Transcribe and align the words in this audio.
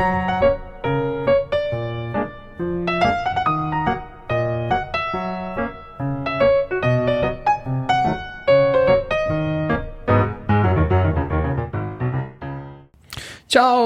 Música 0.00 0.59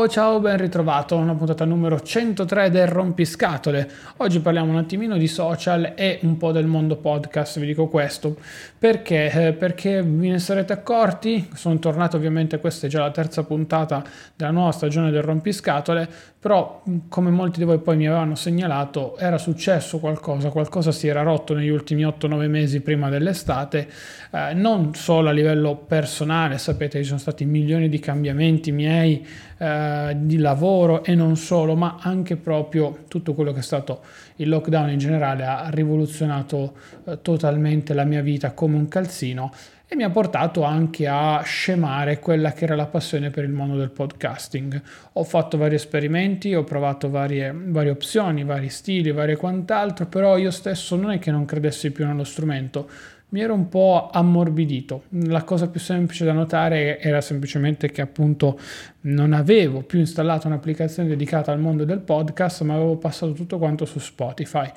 Ciao, 0.08 0.38
ben 0.38 0.58
ritrovato 0.58 1.16
una 1.16 1.34
puntata 1.34 1.64
numero 1.64 1.98
103 1.98 2.70
del 2.70 2.86
Rompiscatole. 2.86 3.88
Oggi 4.18 4.40
parliamo 4.40 4.70
un 4.70 4.76
attimino 4.76 5.16
di 5.16 5.26
social 5.26 5.94
e 5.96 6.18
un 6.22 6.36
po' 6.36 6.52
del 6.52 6.66
mondo 6.66 6.96
podcast, 6.96 7.58
vi 7.58 7.66
dico 7.66 7.88
questo. 7.88 8.36
Perché? 8.78 9.30
Eh, 9.30 9.52
perché 9.54 10.02
vi 10.02 10.28
ne 10.28 10.38
sarete 10.38 10.74
accorti, 10.74 11.48
sono 11.54 11.78
tornato 11.78 12.16
ovviamente, 12.16 12.60
questa 12.60 12.86
è 12.86 12.90
già 12.90 13.00
la 13.00 13.10
terza 13.10 13.44
puntata 13.44 14.04
della 14.36 14.50
nuova 14.50 14.72
stagione 14.72 15.10
del 15.10 15.22
Rompiscatole, 15.22 16.06
però 16.38 16.82
come 17.08 17.30
molti 17.30 17.58
di 17.58 17.64
voi 17.64 17.78
poi 17.78 17.96
mi 17.96 18.06
avevano 18.06 18.34
segnalato 18.34 19.16
era 19.16 19.38
successo 19.38 19.98
qualcosa, 19.98 20.50
qualcosa 20.50 20.92
si 20.92 21.08
era 21.08 21.22
rotto 21.22 21.54
negli 21.54 21.70
ultimi 21.70 22.02
8-9 22.02 22.48
mesi 22.48 22.82
prima 22.82 23.08
dell'estate, 23.08 23.88
eh, 24.30 24.52
non 24.52 24.94
solo 24.94 25.30
a 25.30 25.32
livello 25.32 25.76
personale, 25.76 26.58
sapete 26.58 26.98
ci 26.98 27.06
sono 27.06 27.18
stati 27.18 27.46
milioni 27.46 27.88
di 27.88 27.98
cambiamenti 27.98 28.72
miei 28.72 29.26
eh, 29.56 29.93
di 30.16 30.38
lavoro 30.38 31.04
e 31.04 31.14
non 31.14 31.36
solo, 31.36 31.74
ma 31.74 31.98
anche 32.00 32.36
proprio 32.36 33.04
tutto 33.08 33.34
quello 33.34 33.52
che 33.52 33.60
è 33.60 33.62
stato 33.62 34.00
il 34.36 34.48
lockdown 34.48 34.90
in 34.90 34.98
generale 34.98 35.44
ha 35.44 35.68
rivoluzionato 35.70 36.74
eh, 37.04 37.18
totalmente 37.22 37.94
la 37.94 38.04
mia 38.04 38.22
vita 38.22 38.52
come 38.52 38.76
un 38.76 38.88
calzino 38.88 39.52
e 39.86 39.96
mi 39.96 40.02
ha 40.02 40.10
portato 40.10 40.62
anche 40.62 41.06
a 41.06 41.42
scemare 41.42 42.18
quella 42.18 42.52
che 42.52 42.64
era 42.64 42.74
la 42.74 42.86
passione 42.86 43.30
per 43.30 43.44
il 43.44 43.50
mondo 43.50 43.76
del 43.76 43.90
podcasting. 43.90 44.82
Ho 45.12 45.24
fatto 45.24 45.58
vari 45.58 45.74
esperimenti, 45.74 46.54
ho 46.54 46.64
provato 46.64 47.10
varie, 47.10 47.54
varie 47.54 47.90
opzioni, 47.90 48.44
vari 48.44 48.70
stili, 48.70 49.12
varie 49.12 49.36
quant'altro, 49.36 50.06
però 50.06 50.38
io 50.38 50.50
stesso 50.50 50.96
non 50.96 51.10
è 51.10 51.18
che 51.18 51.30
non 51.30 51.44
credessi 51.44 51.92
più 51.92 52.06
nello 52.06 52.24
strumento, 52.24 52.88
mi 53.34 53.40
ero 53.40 53.52
un 53.52 53.68
po' 53.68 54.10
ammorbidito. 54.12 55.06
La 55.24 55.42
cosa 55.42 55.66
più 55.66 55.80
semplice 55.80 56.24
da 56.24 56.30
notare 56.30 57.00
era 57.00 57.20
semplicemente 57.20 57.90
che 57.90 58.00
appunto 58.00 58.60
non 59.02 59.32
avevo 59.32 59.82
più 59.82 59.98
installato 59.98 60.46
un'applicazione 60.46 61.08
dedicata 61.08 61.50
al 61.50 61.58
mondo 61.58 61.84
del 61.84 61.98
podcast, 61.98 62.62
ma 62.62 62.74
avevo 62.74 62.96
passato 62.96 63.32
tutto 63.32 63.58
quanto 63.58 63.86
su 63.86 63.98
Spotify. 63.98 64.70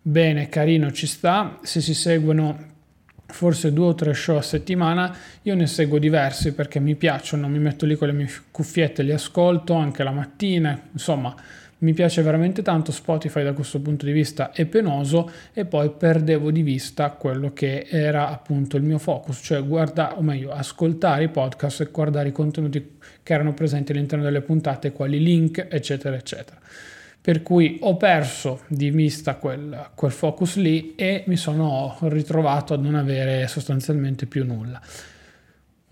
Bene, 0.00 0.48
carino, 0.48 0.90
ci 0.90 1.06
sta. 1.06 1.58
Se 1.60 1.82
si 1.82 1.92
seguono 1.92 2.56
forse 3.26 3.74
due 3.74 3.88
o 3.88 3.94
tre 3.94 4.14
show 4.14 4.38
a 4.38 4.42
settimana, 4.42 5.14
io 5.42 5.54
ne 5.54 5.66
seguo 5.66 5.98
diversi 5.98 6.54
perché 6.54 6.80
mi 6.80 6.94
piacciono, 6.94 7.46
mi 7.46 7.58
metto 7.58 7.84
lì 7.84 7.94
con 7.94 8.06
le 8.06 8.14
mie 8.14 8.30
cuffiette, 8.50 9.02
li 9.02 9.12
ascolto 9.12 9.74
anche 9.74 10.02
la 10.02 10.12
mattina, 10.12 10.80
insomma 10.92 11.34
mi 11.78 11.92
piace 11.92 12.22
veramente 12.22 12.62
tanto 12.62 12.90
Spotify 12.90 13.44
da 13.44 13.52
questo 13.52 13.80
punto 13.80 14.04
di 14.04 14.12
vista 14.12 14.50
è 14.50 14.66
penoso 14.66 15.30
e 15.52 15.64
poi 15.64 15.90
perdevo 15.90 16.50
di 16.50 16.62
vista 16.62 17.10
quello 17.10 17.52
che 17.52 17.86
era 17.88 18.28
appunto 18.28 18.76
il 18.76 18.82
mio 18.82 18.98
focus, 18.98 19.40
cioè 19.42 19.64
guardare, 19.64 20.14
o 20.16 20.22
meglio, 20.22 20.50
ascoltare 20.50 21.24
i 21.24 21.28
podcast 21.28 21.82
e 21.82 21.88
guardare 21.92 22.28
i 22.28 22.32
contenuti 22.32 22.96
che 23.22 23.32
erano 23.32 23.54
presenti 23.54 23.92
all'interno 23.92 24.24
delle 24.24 24.40
puntate, 24.40 24.90
quali 24.90 25.22
link, 25.22 25.68
eccetera, 25.70 26.16
eccetera. 26.16 26.58
Per 27.20 27.42
cui 27.42 27.78
ho 27.82 27.96
perso 27.96 28.62
di 28.68 28.90
vista 28.90 29.36
quel, 29.36 29.90
quel 29.94 30.12
focus 30.12 30.56
lì 30.56 30.94
e 30.96 31.24
mi 31.26 31.36
sono 31.36 31.96
ritrovato 32.02 32.74
a 32.74 32.78
non 32.78 32.94
avere 32.94 33.46
sostanzialmente 33.46 34.26
più 34.26 34.44
nulla. 34.44 34.80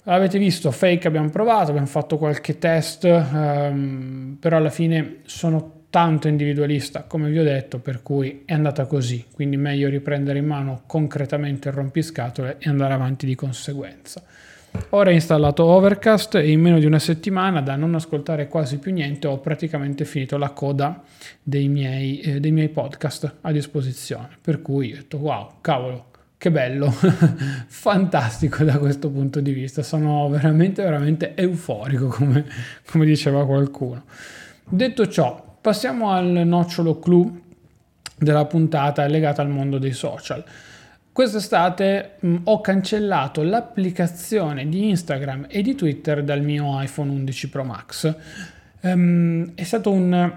Avete 0.09 0.39
visto, 0.39 0.71
fake 0.71 1.09
abbiamo 1.09 1.31
provato, 1.31 1.71
abbiamo 1.71 1.89
fatto 1.89 2.17
qualche 2.17 2.59
test, 2.59 3.03
um, 3.03 4.37
però 4.39 4.59
alla 4.59 4.71
fine 4.71 5.17
sono 5.25 5.87
tanto 5.91 6.29
individualista, 6.29 7.03
come 7.03 7.29
vi 7.29 7.41
ho 7.41 7.43
detto, 7.43 7.81
per 7.81 8.03
cui 8.05 8.43
è 8.45 8.53
andata 8.53 8.87
così, 8.87 9.25
quindi 9.33 9.57
meglio 9.57 9.89
riprendere 9.89 10.39
in 10.39 10.47
mano 10.47 10.83
concretamente 10.87 11.71
il 11.71 11.75
rompiscatole 11.75 12.57
e 12.61 12.69
andare 12.69 12.95
avanti 12.95 13.27
di 13.27 13.35
conseguenza. 13.35 14.23
Ho 14.91 15.03
reinstallato 15.03 15.65
Overcast 15.65 16.37
e 16.37 16.53
in 16.53 16.61
meno 16.61 16.79
di 16.79 16.87
una 16.87 17.01
settimana, 17.01 17.61
da 17.61 17.75
non 17.75 17.93
ascoltare 17.97 18.47
quasi 18.47 18.79
più 18.79 18.93
niente, 18.93 19.27
ho 19.27 19.41
praticamente 19.41 20.05
finito 20.05 20.37
la 20.37 20.51
coda 20.51 21.03
dei 21.43 21.67
miei, 21.67 22.21
eh, 22.21 22.39
dei 22.39 22.53
miei 22.53 22.69
podcast 22.69 23.39
a 23.41 23.51
disposizione. 23.51 24.29
Per 24.41 24.63
cui 24.63 24.93
ho 24.93 24.97
detto, 24.97 25.17
wow, 25.17 25.55
cavolo, 25.61 26.11
che 26.39 26.51
bello, 26.51 26.91
fantastico 27.67 28.65
da 28.65 28.79
questo 28.79 29.11
punto 29.11 29.41
di 29.41 29.53
vista, 29.53 29.83
sono 29.83 30.29
veramente, 30.29 30.83
veramente 30.83 31.35
euforico, 31.35 32.09
come, 32.09 32.45
come 32.91 33.05
diceva 33.07 33.45
qualcuno. 33.47 34.05
Detto 34.69 35.07
ciò, 35.09 35.47
Passiamo 35.67 36.13
al 36.13 36.27
nocciolo 36.27 37.01
clou 37.01 37.41
della 38.17 38.45
puntata 38.45 39.05
legata 39.09 39.43
al 39.43 39.49
mondo 39.49 39.79
dei 39.79 39.91
social. 39.91 40.45
Quest'estate 41.11 42.19
mh, 42.21 42.37
ho 42.45 42.61
cancellato 42.61 43.43
l'applicazione 43.43 44.69
di 44.69 44.91
Instagram 44.91 45.47
e 45.49 45.63
di 45.63 45.75
Twitter 45.75 46.23
dal 46.23 46.41
mio 46.41 46.81
iPhone 46.81 47.11
11 47.11 47.49
Pro 47.49 47.65
Max. 47.65 48.15
Um, 48.83 49.55
è 49.57 49.65
stato 49.65 49.91
un, 49.91 50.33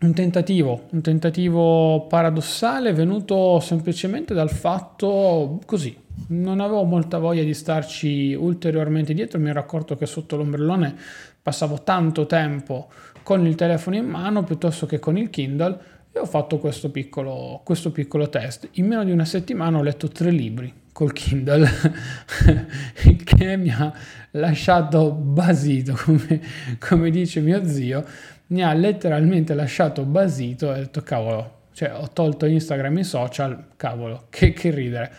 un, 0.00 0.14
tentativo, 0.14 0.86
un 0.90 1.00
tentativo 1.00 2.06
paradossale 2.08 2.92
venuto 2.92 3.58
semplicemente 3.60 4.34
dal 4.34 4.50
fatto 4.50 5.60
così. 5.66 5.96
Non 6.28 6.60
avevo 6.60 6.84
molta 6.84 7.18
voglia 7.18 7.42
di 7.42 7.54
starci 7.54 8.34
ulteriormente 8.34 9.14
dietro, 9.14 9.38
mi 9.38 9.48
ero 9.50 9.60
accorto 9.60 9.96
che 9.96 10.06
sotto 10.06 10.36
l'ombrellone 10.36 10.94
passavo 11.40 11.82
tanto 11.82 12.26
tempo 12.26 12.88
con 13.22 13.46
il 13.46 13.54
telefono 13.54 13.96
in 13.96 14.06
mano 14.06 14.42
piuttosto 14.42 14.86
che 14.86 14.98
con 14.98 15.16
il 15.16 15.30
Kindle 15.30 15.78
e 16.12 16.18
ho 16.18 16.26
fatto 16.26 16.58
questo 16.58 16.90
piccolo, 16.90 17.60
questo 17.64 17.92
piccolo 17.92 18.28
test. 18.28 18.68
In 18.72 18.86
meno 18.86 19.04
di 19.04 19.10
una 19.10 19.24
settimana 19.24 19.78
ho 19.78 19.82
letto 19.82 20.08
tre 20.08 20.30
libri 20.30 20.72
col 20.92 21.12
Kindle, 21.12 21.68
il 23.04 23.22
che 23.22 23.56
mi 23.56 23.70
ha 23.70 23.92
lasciato 24.32 25.12
basito, 25.12 25.96
come, 25.96 26.40
come 26.78 27.10
dice 27.10 27.40
mio 27.40 27.64
zio, 27.64 28.04
mi 28.48 28.62
ha 28.62 28.72
letteralmente 28.72 29.54
lasciato 29.54 30.04
basito 30.04 30.68
e 30.68 30.70
ho 30.70 30.82
detto 30.82 31.02
cavolo, 31.02 31.60
cioè 31.72 31.92
ho 31.94 32.08
tolto 32.12 32.46
Instagram 32.46 32.98
e 32.98 33.04
social, 33.04 33.64
cavolo, 33.76 34.26
che, 34.30 34.52
che 34.52 34.70
ridere. 34.70 35.12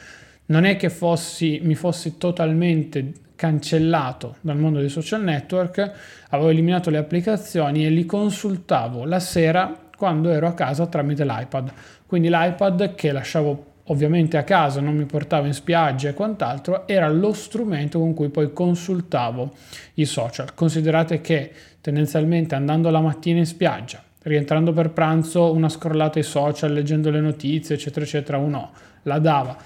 Non 0.46 0.66
è 0.66 0.76
che 0.78 0.90
fossi, 0.90 1.60
mi 1.64 1.76
fossi 1.76 2.18
totalmente 2.18 3.14
cancellato 3.36 4.38
dal 4.42 4.58
mondo 4.58 4.80
dei 4.80 4.90
social 4.90 5.24
network, 5.24 5.92
avevo 6.30 6.50
eliminato 6.50 6.90
le 6.90 6.98
applicazioni 6.98 7.86
e 7.86 7.90
li 7.90 8.06
consultavo 8.06 9.06
la 9.06 9.20
sera 9.20 9.74
quando 9.96 10.30
ero 10.30 10.48
a 10.48 10.54
casa 10.54 10.88
tramite 10.88 11.24
l'iPad. 11.24 11.72
Quindi 12.06 12.30
l'iPad 12.30 12.96
che 12.96 13.12
lasciavo 13.12 13.66
ovviamente 13.90 14.38
a 14.38 14.44
casa, 14.44 14.82
non 14.82 14.96
mi 14.96 15.06
portavo 15.06 15.46
in 15.46 15.54
spiaggia 15.54 16.10
e 16.10 16.14
quant'altro, 16.14 16.88
era 16.88 17.08
lo 17.10 17.34
strumento 17.34 18.00
con 18.00 18.14
cui 18.14 18.30
poi 18.30 18.52
consultavo 18.52 19.54
i 19.96 20.06
social. 20.06 20.54
Considerate 20.54 21.22
che 21.22 21.52
tendenzialmente 21.82 22.56
andando 22.56 22.90
la 22.90 23.02
mattina 23.02 23.40
in 23.40 23.46
spiaggia, 23.46 24.04
rientrando 24.24 24.74
per 24.74 24.92
pranzo, 24.92 25.52
una 25.54 25.70
scrollata 25.70 26.18
ai 26.18 26.26
social, 26.26 26.74
leggendo 26.74 27.10
le 27.10 27.22
notizie, 27.22 27.76
eccetera, 27.76 28.06
eccetera, 28.06 28.38
uno 28.38 28.72
la 29.04 29.20
dava 29.20 29.58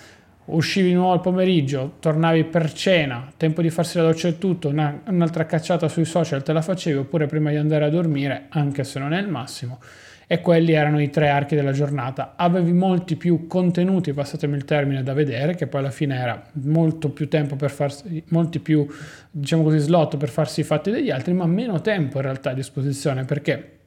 uscivi 0.46 0.90
di 0.90 0.94
nuovo 0.94 1.14
al 1.14 1.22
pomeriggio, 1.22 1.94
tornavi 2.00 2.44
per 2.46 2.74
cena, 2.74 3.32
tempo 3.38 3.62
di 3.62 3.70
farsi 3.70 3.98
la 3.98 4.04
doccia 4.04 4.28
e 4.28 4.38
tutto, 4.38 4.68
una, 4.68 5.02
un'altra 5.08 5.46
cacciata 5.46 5.88
sui 5.88 6.06
social 6.06 6.44
te 6.44 6.52
la 6.52 6.62
facevi 6.62 6.98
oppure 6.98 7.28
prima 7.28 7.50
di 7.50 7.56
andare 7.56 7.86
a 7.86 7.90
dormire, 7.90 8.48
anche 8.50 8.84
se 8.84 9.00
non 9.00 9.14
è 9.14 9.22
il 9.22 9.28
massimo. 9.28 9.80
E 10.28 10.42
quelli 10.42 10.72
erano 10.72 11.02
i 11.02 11.10
tre 11.10 11.30
archi 11.30 11.56
della 11.56 11.72
giornata. 11.72 12.34
Avevi 12.36 12.74
molti 12.74 13.16
più 13.16 13.48
contenuti, 13.48 14.14
passatemi 14.14 14.56
il 14.56 14.66
termine, 14.66 15.04
da 15.04 15.14
vedere, 15.14 15.56
che 15.56 15.68
poi 15.68 15.82
alla 15.82 15.92
fine 15.92 16.16
era 16.16 16.42
molto 16.54 17.10
più 17.10 17.28
tempo 17.28 17.56
per 17.56 17.72
farsi, 17.72 18.24
molti 18.30 18.60
più, 18.60 18.88
diciamo 19.30 19.64
così, 19.64 19.80
slot 19.80 20.18
per 20.18 20.30
farsi 20.30 20.62
i 20.62 20.64
fatti 20.64 20.92
degli 20.92 21.12
altri, 21.12 21.34
ma 21.34 21.46
meno 21.46 21.82
tempo 21.82 22.18
in 22.18 22.24
realtà 22.24 22.52
a 22.52 22.54
disposizione, 22.54 23.26
perché 23.26 23.78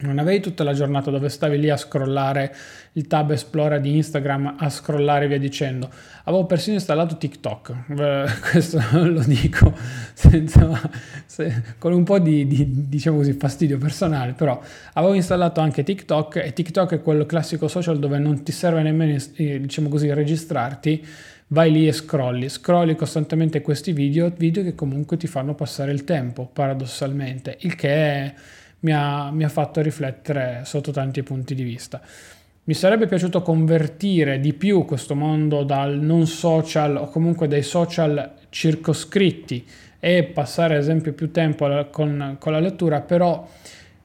non 0.00 0.18
avevi 0.18 0.40
tutta 0.40 0.64
la 0.64 0.72
giornata 0.72 1.10
dove 1.10 1.28
stavi 1.28 1.58
lì 1.58 1.68
a 1.68 1.76
scrollare 1.76 2.54
il 2.92 3.06
tab 3.06 3.30
Explorer 3.30 3.80
di 3.80 3.96
Instagram, 3.96 4.56
a 4.58 4.68
scrollare 4.68 5.28
via 5.28 5.38
dicendo. 5.38 5.90
Avevo 6.24 6.46
persino 6.46 6.76
installato 6.76 7.16
TikTok, 7.16 7.74
eh, 7.98 8.24
questo 8.50 8.80
lo 8.92 9.22
dico 9.24 9.72
senza, 10.12 10.90
se, 11.26 11.62
con 11.78 11.92
un 11.92 12.04
po' 12.04 12.18
di, 12.18 12.46
di, 12.46 12.88
diciamo 12.88 13.18
così, 13.18 13.32
fastidio 13.34 13.78
personale, 13.78 14.32
però 14.32 14.60
avevo 14.94 15.14
installato 15.14 15.60
anche 15.60 15.82
TikTok 15.82 16.36
e 16.36 16.52
TikTok 16.52 16.94
è 16.94 17.02
quello 17.02 17.26
classico 17.26 17.68
social 17.68 17.98
dove 17.98 18.18
non 18.18 18.42
ti 18.42 18.52
serve 18.52 18.82
nemmeno, 18.82 19.16
eh, 19.36 19.60
diciamo 19.60 19.88
così, 19.88 20.12
registrarti, 20.12 21.06
vai 21.48 21.70
lì 21.70 21.86
e 21.86 21.92
scrolli, 21.92 22.48
scrolli 22.48 22.96
costantemente 22.96 23.60
questi 23.60 23.92
video, 23.92 24.32
video 24.36 24.62
che 24.62 24.74
comunque 24.74 25.16
ti 25.16 25.26
fanno 25.26 25.54
passare 25.54 25.92
il 25.92 26.04
tempo, 26.04 26.48
paradossalmente, 26.52 27.56
il 27.60 27.74
che 27.74 27.88
è 27.88 28.34
mi 28.80 28.92
ha, 28.92 29.30
mi 29.30 29.44
ha 29.44 29.48
fatto 29.48 29.80
riflettere 29.80 30.62
sotto 30.64 30.90
tanti 30.90 31.22
punti 31.22 31.54
di 31.54 31.62
vista. 31.62 32.00
Mi 32.64 32.74
sarebbe 32.74 33.06
piaciuto 33.06 33.42
convertire 33.42 34.38
di 34.38 34.52
più 34.52 34.84
questo 34.84 35.14
mondo 35.14 35.64
dal 35.64 35.98
non 35.98 36.26
social 36.26 36.96
o 36.96 37.08
comunque 37.08 37.48
dai 37.48 37.62
social 37.62 38.32
circoscritti 38.48 39.66
e 39.98 40.24
passare 40.24 40.74
ad 40.74 40.80
esempio 40.80 41.12
più 41.12 41.30
tempo 41.30 41.66
con, 41.90 42.36
con 42.38 42.52
la 42.52 42.60
lettura, 42.60 43.00
però 43.00 43.46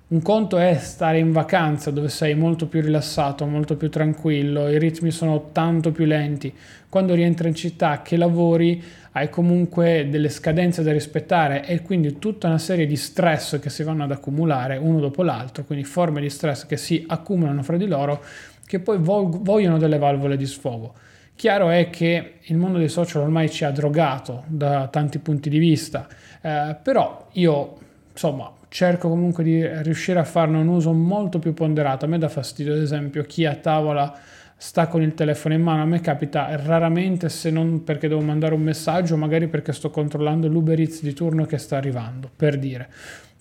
Un 0.07 0.21
conto 0.21 0.59
è 0.59 0.75
stare 0.75 1.17
in 1.17 1.31
vacanza 1.31 1.89
dove 1.89 2.09
sei 2.09 2.35
molto 2.35 2.67
più 2.67 2.79
rilassato, 2.79 3.47
molto 3.47 3.75
più 3.75 3.89
tranquillo, 3.89 4.69
i 4.69 4.77
ritmi 4.77 5.09
sono 5.09 5.49
tanto 5.51 5.91
più 5.91 6.05
lenti. 6.05 6.53
Quando 6.89 7.15
rientri 7.15 7.47
in 7.47 7.55
città 7.55 8.03
che 8.03 8.15
lavori 8.15 8.83
hai 9.13 9.31
comunque 9.31 10.07
delle 10.07 10.29
scadenze 10.29 10.83
da 10.83 10.91
rispettare 10.91 11.65
e 11.65 11.81
quindi 11.81 12.19
tutta 12.19 12.45
una 12.45 12.59
serie 12.59 12.85
di 12.85 12.95
stress 12.95 13.59
che 13.59 13.71
si 13.71 13.81
vanno 13.81 14.03
ad 14.03 14.11
accumulare 14.11 14.77
uno 14.77 14.99
dopo 14.99 15.23
l'altro, 15.23 15.63
quindi 15.63 15.85
forme 15.85 16.21
di 16.21 16.29
stress 16.29 16.67
che 16.67 16.77
si 16.77 17.03
accumulano 17.07 17.63
fra 17.63 17.75
di 17.75 17.87
loro 17.87 18.23
che 18.63 18.79
poi 18.79 18.99
vogliono 18.99 19.79
delle 19.79 19.97
valvole 19.97 20.37
di 20.37 20.45
sfogo. 20.45 20.93
Chiaro 21.35 21.69
è 21.69 21.89
che 21.89 22.35
il 22.43 22.57
mondo 22.57 22.77
dei 22.77 22.89
social 22.89 23.23
ormai 23.23 23.49
ci 23.49 23.65
ha 23.65 23.71
drogato 23.71 24.43
da 24.45 24.87
tanti 24.87 25.17
punti 25.17 25.49
di 25.49 25.57
vista, 25.57 26.07
eh, 26.41 26.75
però 26.79 27.27
io 27.31 27.77
insomma 28.11 28.49
cerco 28.69 29.09
comunque 29.09 29.43
di 29.43 29.65
riuscire 29.83 30.19
a 30.19 30.23
farne 30.23 30.57
un 30.57 30.67
uso 30.67 30.91
molto 30.91 31.39
più 31.39 31.53
ponderato. 31.53 32.05
A 32.05 32.07
me 32.07 32.17
dà 32.17 32.29
fastidio 32.29 32.73
ad 32.73 32.81
esempio 32.81 33.23
chi 33.23 33.45
a 33.45 33.55
tavola 33.55 34.17
sta 34.57 34.87
con 34.87 35.01
il 35.01 35.13
telefono 35.13 35.53
in 35.53 35.61
mano, 35.61 35.81
a 35.81 35.85
me 35.85 35.99
capita 35.99 36.55
raramente 36.55 37.29
se 37.29 37.51
non 37.51 37.83
perché 37.83 38.07
devo 38.07 38.21
mandare 38.21 38.53
un 38.53 38.61
messaggio, 38.61 39.17
magari 39.17 39.47
perché 39.47 39.73
sto 39.73 39.89
controllando 39.89 40.47
l'Uber 40.47 40.79
Eats 40.79 41.01
di 41.01 41.13
turno 41.13 41.45
che 41.45 41.57
sta 41.57 41.77
arrivando, 41.77 42.29
per 42.33 42.57
dire. 42.57 42.89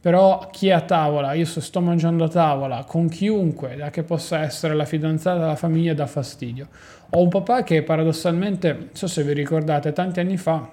Però 0.00 0.50
chi 0.52 0.68
è 0.68 0.72
a 0.72 0.82
tavola, 0.82 1.32
io 1.32 1.46
se 1.46 1.62
sto 1.62 1.80
mangiando 1.80 2.24
a 2.24 2.28
tavola 2.28 2.84
con 2.84 3.08
chiunque, 3.08 3.74
da 3.76 3.88
che 3.88 4.02
possa 4.02 4.42
essere 4.42 4.74
la 4.74 4.84
fidanzata, 4.84 5.46
la 5.46 5.56
famiglia, 5.56 5.94
dà 5.94 6.06
fastidio. 6.06 6.68
Ho 7.10 7.22
un 7.22 7.30
papà 7.30 7.62
che 7.62 7.82
paradossalmente, 7.82 8.72
non 8.72 8.88
so 8.92 9.06
se 9.06 9.22
vi 9.22 9.32
ricordate, 9.32 9.94
tanti 9.94 10.20
anni 10.20 10.36
fa, 10.36 10.68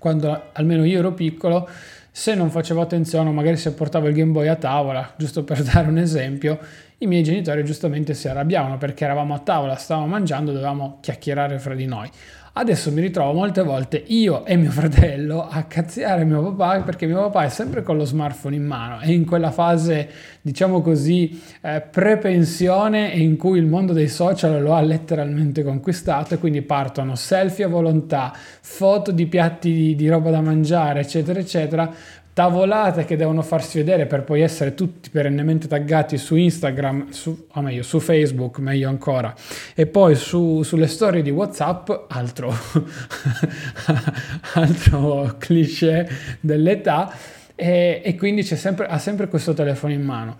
quando 0.00 0.46
almeno 0.52 0.84
io 0.84 0.98
ero 0.98 1.12
piccolo, 1.12 1.68
se 2.18 2.34
non 2.34 2.50
facevo 2.50 2.80
attenzione, 2.80 3.30
magari 3.30 3.56
se 3.56 3.72
portavo 3.74 4.08
il 4.08 4.12
Game 4.12 4.32
Boy 4.32 4.48
a 4.48 4.56
tavola, 4.56 5.14
giusto 5.16 5.44
per 5.44 5.62
dare 5.62 5.86
un 5.86 5.98
esempio, 5.98 6.58
i 6.98 7.06
miei 7.06 7.22
genitori 7.22 7.64
giustamente 7.64 8.12
si 8.12 8.26
arrabbiavano 8.26 8.76
perché 8.76 9.04
eravamo 9.04 9.34
a 9.34 9.38
tavola, 9.38 9.76
stavamo 9.76 10.08
mangiando, 10.08 10.50
dovevamo 10.50 10.98
chiacchierare 11.00 11.60
fra 11.60 11.76
di 11.76 11.86
noi. 11.86 12.10
Adesso 12.58 12.90
mi 12.90 13.00
ritrovo 13.00 13.34
molte 13.34 13.62
volte 13.62 14.02
io 14.08 14.44
e 14.44 14.56
mio 14.56 14.72
fratello 14.72 15.46
a 15.48 15.62
cazziare 15.62 16.24
mio 16.24 16.42
papà 16.42 16.82
perché 16.82 17.06
mio 17.06 17.20
papà 17.20 17.44
è 17.44 17.48
sempre 17.50 17.84
con 17.84 17.96
lo 17.96 18.04
smartphone 18.04 18.56
in 18.56 18.64
mano 18.64 19.00
e 19.00 19.12
in 19.12 19.24
quella 19.24 19.52
fase, 19.52 20.08
diciamo 20.42 20.80
così, 20.80 21.40
eh, 21.62 21.80
prepensione 21.88 23.10
in 23.10 23.36
cui 23.36 23.60
il 23.60 23.66
mondo 23.66 23.92
dei 23.92 24.08
social 24.08 24.60
lo 24.60 24.74
ha 24.74 24.80
letteralmente 24.80 25.62
conquistato 25.62 26.34
e 26.34 26.38
quindi 26.38 26.62
partono 26.62 27.14
selfie 27.14 27.66
a 27.66 27.68
volontà, 27.68 28.32
foto 28.34 29.12
di 29.12 29.26
piatti 29.26 29.72
di, 29.72 29.94
di 29.94 30.08
roba 30.08 30.30
da 30.30 30.40
mangiare, 30.40 30.98
eccetera, 30.98 31.38
eccetera, 31.38 31.88
tavolate 32.38 33.04
che 33.04 33.16
devono 33.16 33.42
farsi 33.42 33.78
vedere 33.78 34.06
per 34.06 34.22
poi 34.22 34.42
essere 34.42 34.74
tutti 34.74 35.10
perennemente 35.10 35.66
taggati 35.66 36.16
su 36.16 36.36
Instagram, 36.36 37.10
su, 37.10 37.46
o 37.50 37.60
meglio 37.60 37.82
su 37.82 37.98
Facebook, 37.98 38.60
meglio 38.60 38.88
ancora, 38.88 39.34
e 39.74 39.88
poi 39.88 40.14
su, 40.14 40.62
sulle 40.62 40.86
storie 40.86 41.22
di 41.22 41.30
WhatsApp, 41.30 41.90
altro, 42.06 42.54
altro 44.54 45.34
cliché 45.38 46.08
dell'età, 46.38 47.12
e, 47.56 48.02
e 48.04 48.14
quindi 48.14 48.44
sempre, 48.44 48.86
ha 48.86 48.98
sempre 48.98 49.26
questo 49.26 49.52
telefono 49.52 49.92
in 49.92 50.02
mano 50.02 50.36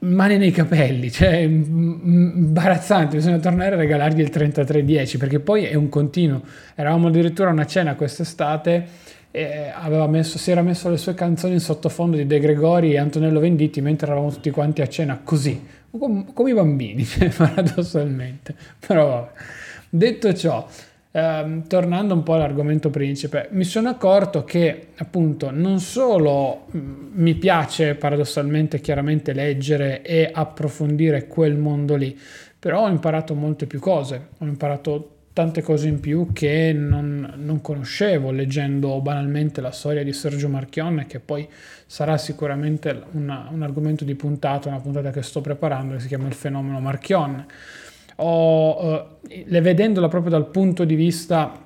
mani 0.00 0.36
nei 0.36 0.50
capelli, 0.50 1.12
cioè 1.12 1.36
imbarazzante, 1.36 3.14
bisogna 3.14 3.38
tornare 3.38 3.76
a 3.76 3.78
regalargli 3.78 4.18
il 4.18 4.30
3310 4.30 5.16
perché 5.16 5.38
poi 5.38 5.66
è 5.66 5.74
un 5.74 5.88
continuo. 5.88 6.42
Eravamo 6.74 7.06
addirittura 7.06 7.50
a 7.50 7.52
una 7.52 7.66
cena 7.66 7.94
quest'estate 7.94 9.12
Messo, 9.32 10.36
si 10.36 10.50
era 10.50 10.60
messo 10.60 10.90
le 10.90 10.98
sue 10.98 11.14
canzoni 11.14 11.54
in 11.54 11.60
sottofondo 11.60 12.18
di 12.18 12.26
De 12.26 12.38
Gregori 12.38 12.92
e 12.92 12.98
Antonello 12.98 13.40
Venditti 13.40 13.80
mentre 13.80 14.06
eravamo 14.06 14.30
tutti 14.30 14.50
quanti 14.50 14.82
a 14.82 14.88
cena 14.88 15.20
così, 15.24 15.64
come, 15.90 16.26
come 16.34 16.50
i 16.50 16.54
bambini, 16.54 17.02
cioè, 17.04 17.30
paradossalmente. 17.30 18.54
Però 18.86 19.08
vabbè. 19.08 19.30
Detto 19.88 20.34
ciò, 20.34 20.66
ehm, 21.12 21.66
tornando 21.66 22.12
un 22.12 22.22
po' 22.22 22.34
all'argomento 22.34 22.90
principe, 22.90 23.48
mi 23.52 23.64
sono 23.64 23.88
accorto 23.88 24.44
che 24.44 24.88
appunto 24.96 25.50
non 25.50 25.80
solo 25.80 26.66
mm, 26.74 27.08
mi 27.12 27.34
piace 27.34 27.94
paradossalmente 27.94 28.80
chiaramente 28.80 29.32
leggere 29.32 30.02
e 30.02 30.30
approfondire 30.32 31.26
quel 31.26 31.56
mondo 31.56 31.96
lì, 31.96 32.18
però 32.58 32.84
ho 32.84 32.88
imparato 32.88 33.34
molte 33.34 33.66
più 33.66 33.80
cose, 33.80 34.28
ho 34.38 34.44
imparato 34.44 35.21
tante 35.32 35.62
cose 35.62 35.88
in 35.88 36.00
più 36.00 36.28
che 36.32 36.72
non, 36.74 37.34
non, 37.36 37.60
conoscevo 37.60 38.30
leggendo 38.30 39.00
banalmente 39.00 39.60
la 39.60 39.70
storia 39.70 40.04
di 40.04 40.12
Sergio 40.12 40.48
Marchionne 40.48 41.06
che 41.06 41.20
poi 41.20 41.48
sarà 41.86 42.18
sicuramente 42.18 43.04
una, 43.12 43.48
un 43.50 43.62
argomento 43.62 44.04
di 44.04 44.14
puntata, 44.14 44.68
una 44.68 44.80
puntata 44.80 45.10
che 45.10 45.22
sto 45.22 45.40
preparando 45.40 45.94
che 45.94 46.00
si 46.00 46.08
chiama 46.08 46.26
il 46.26 46.34
fenomeno 46.34 46.80
Marchionne. 46.80 47.46
O, 48.16 49.08
eh, 49.28 49.44
le 49.46 49.60
vedendola 49.62 50.08
proprio 50.08 50.30
dal 50.30 50.48
punto 50.48 50.84
di 50.84 50.94
vista 50.94 51.60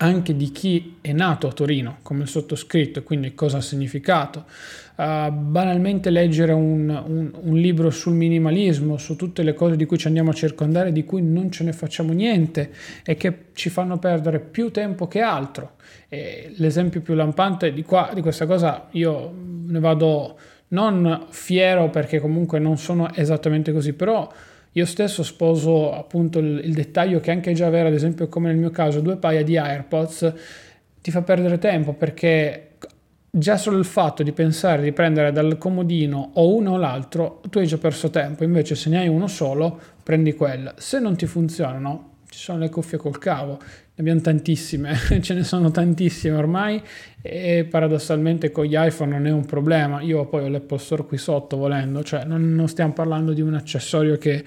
anche 0.00 0.36
di 0.36 0.52
chi 0.52 0.98
è 1.00 1.12
nato 1.12 1.48
a 1.48 1.52
Torino, 1.52 1.98
come 2.02 2.22
il 2.22 2.28
sottoscritto, 2.28 3.02
quindi 3.02 3.34
cosa 3.34 3.58
ha 3.58 3.60
significato. 3.60 4.44
Uh, 4.98 5.30
banalmente 5.30 6.10
leggere 6.10 6.52
un, 6.52 6.88
un, 6.88 7.30
un, 7.40 7.56
libro 7.56 7.88
sul 7.88 8.14
minimalismo, 8.14 8.96
su 8.96 9.14
tutte 9.14 9.44
le 9.44 9.54
cose 9.54 9.76
di 9.76 9.86
cui 9.86 9.96
ci 9.96 10.08
andiamo 10.08 10.30
a 10.30 10.32
circondare, 10.32 10.90
di 10.90 11.04
cui 11.04 11.22
non 11.22 11.52
ce 11.52 11.62
ne 11.62 11.72
facciamo 11.72 12.12
niente 12.12 12.72
e 13.04 13.14
che 13.14 13.44
ci 13.52 13.70
fanno 13.70 13.98
perdere 13.98 14.40
più 14.40 14.72
tempo 14.72 15.06
che 15.06 15.20
altro. 15.20 15.76
E 16.08 16.52
l'esempio 16.56 17.00
più 17.00 17.14
lampante 17.14 17.72
di, 17.72 17.84
qua, 17.84 18.10
di 18.12 18.20
questa 18.22 18.44
cosa, 18.44 18.88
io 18.90 19.32
ne 19.66 19.78
vado 19.78 20.36
non 20.68 21.26
fiero 21.30 21.90
perché 21.90 22.18
comunque 22.18 22.58
non 22.58 22.76
sono 22.76 23.14
esattamente 23.14 23.72
così, 23.72 23.92
però 23.92 24.28
io 24.72 24.84
stesso 24.84 25.22
sposo 25.22 25.92
appunto 25.92 26.40
il, 26.40 26.60
il, 26.64 26.74
dettaglio 26.74 27.20
che 27.20 27.30
anche 27.30 27.52
già 27.52 27.66
avere, 27.66 27.88
ad 27.88 27.94
esempio 27.94 28.28
come 28.28 28.48
nel 28.48 28.56
mio 28.56 28.70
caso, 28.70 29.00
due 29.00 29.16
paia 29.16 29.42
di 29.42 29.56
AirPods 29.56 30.32
ti 31.00 31.10
fa 31.10 31.22
perdere 31.22 31.58
tempo 31.58 31.94
perché 31.94 32.67
già 33.30 33.56
solo 33.56 33.78
il 33.78 33.84
fatto 33.84 34.22
di 34.22 34.32
pensare 34.32 34.82
di 34.82 34.92
prendere 34.92 35.32
dal 35.32 35.58
comodino 35.58 36.30
o 36.34 36.54
uno 36.54 36.72
o 36.72 36.76
l'altro, 36.76 37.40
tu 37.50 37.58
hai 37.58 37.66
già 37.66 37.78
perso 37.78 38.10
tempo, 38.10 38.44
invece 38.44 38.74
se 38.74 38.88
ne 38.88 38.98
hai 38.98 39.08
uno 39.08 39.26
solo, 39.26 39.78
prendi 40.02 40.34
quello. 40.34 40.72
Se 40.76 40.98
non 40.98 41.16
ti 41.16 41.26
funzionano, 41.26 42.16
ci 42.30 42.38
sono 42.38 42.58
le 42.58 42.68
cuffie 42.70 42.98
col 42.98 43.18
cavo, 43.18 43.58
ne 43.58 43.94
abbiamo 43.96 44.20
tantissime, 44.20 44.96
ce 45.20 45.34
ne 45.34 45.44
sono 45.44 45.70
tantissime 45.70 46.36
ormai 46.36 46.80
e 47.20 47.66
paradossalmente 47.68 48.50
con 48.50 48.64
gli 48.64 48.76
iPhone 48.76 49.10
non 49.10 49.26
è 49.26 49.30
un 49.30 49.44
problema. 49.44 50.00
Io 50.00 50.26
poi 50.26 50.44
ho 50.44 50.48
l'Apple 50.48 50.78
Store 50.78 51.04
qui 51.04 51.18
sotto 51.18 51.56
volendo, 51.56 52.02
cioè 52.02 52.24
non, 52.24 52.54
non 52.54 52.68
stiamo 52.68 52.92
parlando 52.92 53.32
di 53.32 53.40
un 53.40 53.54
accessorio 53.54 54.16
che, 54.16 54.44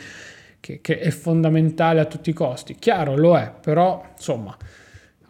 che, 0.59 0.81
che, 0.81 0.99
è 0.99 1.09
fondamentale 1.11 1.99
a 1.99 2.05
tutti 2.05 2.29
i 2.29 2.33
costi. 2.33 2.75
Chiaro, 2.75 3.15
lo 3.15 3.37
è, 3.37 3.51
però 3.61 4.03
insomma 4.15 4.55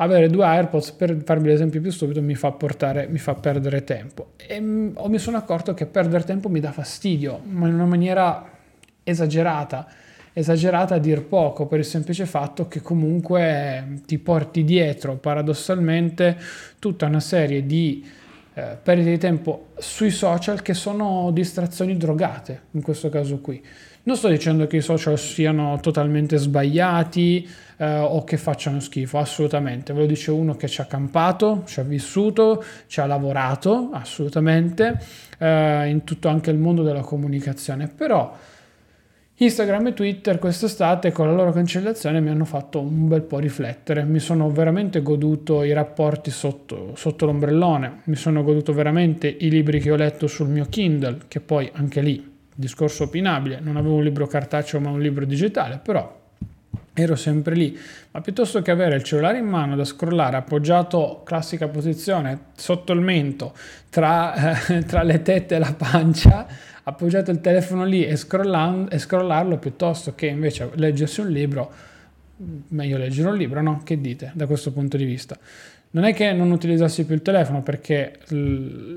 avere 0.02 0.30
due 0.30 0.44
AirPods 0.44 0.92
per 0.94 1.22
farvi 1.24 1.48
l'esempio 1.48 1.80
più 1.80 1.92
stupido 1.92 2.22
mi 2.22 2.36
fa, 2.36 2.52
portare, 2.52 3.08
mi 3.08 3.20
fa 3.20 3.36
perdere 3.36 3.84
tempo. 3.84 4.32
E 4.36 4.60
mi 4.60 5.18
sono 5.18 5.38
accorto 5.38 5.74
che 5.74 5.86
perdere 5.86 6.24
tempo 6.24 6.50
mi 6.50 6.60
dà 6.60 6.72
fastidio 6.72 7.42
ma 7.46 7.68
in 7.68 7.76
una 7.76 7.86
maniera 7.86 8.50
esagerata. 9.04 9.88
Esagerata 10.34 10.96
a 10.96 10.98
dir 10.98 11.24
poco 11.24 11.68
per 11.68 11.80
il 11.80 11.86
semplice 11.86 12.26
fatto 12.26 12.68
che 12.68 12.82
comunque 12.82 14.02
ti 14.06 14.18
porti 14.18 14.64
dietro. 14.64 15.18
Paradossalmente 15.18 16.38
tutta 16.80 17.06
una 17.06 17.20
serie 17.20 17.66
di 17.66 18.04
eh, 18.54 18.78
perdite 18.82 19.10
di 19.10 19.18
tempo 19.18 19.68
sui 19.78 20.12
social 20.12 20.62
che 20.62 20.74
sono 20.74 21.32
distrazioni 21.32 21.96
drogate 21.98 22.62
in 22.72 22.82
questo 22.82 23.10
caso 23.10 23.40
qui. 23.40 23.64
Non 24.04 24.18
sto 24.18 24.30
dicendo 24.30 24.66
che 24.66 24.78
i 24.78 24.82
social 24.82 25.18
siano 25.20 25.78
totalmente 25.80 26.38
sbagliati 26.38 27.48
eh, 27.78 27.98
o 28.00 28.24
che 28.24 28.38
facciano 28.38 28.80
schifo, 28.80 29.20
assolutamente. 29.20 29.94
Ve 29.94 30.00
lo 30.00 30.06
dice 30.08 30.32
uno 30.32 30.56
che 30.56 30.68
ci 30.68 30.82
ha 30.82 30.86
campato, 30.86 31.64
ci 31.68 31.80
ha 31.80 31.84
vissuto, 31.84 32.64
ci 32.88 33.00
ha 33.00 33.06
lavorato, 33.06 33.90
assolutamente, 33.94 35.00
eh, 35.38 35.88
in 35.88 36.04
tutto 36.04 36.30
anche 36.30 36.50
il 36.50 36.58
mondo 36.58 36.82
della 36.82 37.02
comunicazione. 37.02 37.88
Però 37.88 38.36
Instagram 39.42 39.88
e 39.88 39.94
Twitter 39.96 40.38
quest'estate 40.38 41.12
con 41.12 41.26
la 41.26 41.34
loro 41.34 41.52
cancellazione 41.52 42.22
mi 42.22 42.30
hanno 42.30 42.46
fatto 42.46 42.80
un 42.80 43.08
bel 43.08 43.24
po' 43.24 43.40
riflettere, 43.40 44.04
mi 44.04 44.20
sono 44.20 44.52
veramente 44.52 45.02
goduto 45.02 45.64
i 45.64 45.74
rapporti 45.74 46.30
sotto, 46.30 46.92
sotto, 46.96 47.26
l'ombrellone, 47.26 48.02
mi 48.04 48.16
sono 48.16 48.44
goduto 48.44 48.72
veramente 48.72 49.28
i 49.28 49.50
libri 49.50 49.80
che 49.80 49.90
ho 49.90 49.96
letto 49.96 50.28
sul 50.28 50.48
mio 50.48 50.68
Kindle, 50.70 51.22
che 51.28 51.40
poi 51.40 51.68
anche 51.74 52.02
lì, 52.02 52.24
discorso 52.54 53.06
opinabile, 53.06 53.60
non 53.60 53.78
avevo 53.78 53.96
un 53.96 54.04
libro 54.04 54.28
cartaceo 54.28 54.80
ma 54.80 54.92
un 54.92 55.02
libro 55.02 55.26
digitale, 55.26 55.80
però 55.84 56.21
ero 56.94 57.16
sempre 57.16 57.56
lì, 57.56 57.78
ma 58.12 58.22
piuttosto 58.22 58.62
che 58.62 58.72
avere 58.72 58.96
il 58.96 59.04
cellulare 59.04 59.38
in 59.38 59.46
mano 59.46 59.76
da 59.76 59.86
scrollare 59.86 60.36
appoggiato, 60.36 61.22
classica 61.24 61.68
posizione, 61.68 62.48
sotto 62.56 62.92
il 62.92 63.00
mento, 63.00 63.54
tra, 63.90 64.68
eh, 64.68 64.84
tra 64.86 65.04
le 65.04 65.22
tette 65.22 65.56
e 65.56 65.60
la 65.60 65.74
pancia, 65.74 66.46
appoggiato 66.84 67.32
il 67.32 67.40
telefono 67.40 67.86
lì 67.86 68.06
e, 68.06 68.12
e 68.12 68.18
scrollarlo 68.18 69.58
piuttosto 69.58 70.16
che 70.16 70.28
invece 70.28 70.70
leggersi 70.74 71.22
un 71.22 71.30
libro, 71.30 71.72
meglio 72.70 72.98
leggere 72.98 73.30
un 73.30 73.38
libro, 73.38 73.62
no? 73.62 73.82
Che 73.84 74.02
dite 74.02 74.32
da 74.34 74.46
questo 74.46 74.72
punto 74.72 74.98
di 74.98 75.06
vista? 75.06 75.38
Non 75.94 76.06
è 76.06 76.14
che 76.14 76.32
non 76.32 76.52
utilizzassi 76.52 77.06
più 77.06 77.16
il 77.16 77.22
telefono 77.22 77.62
perché 77.64 78.20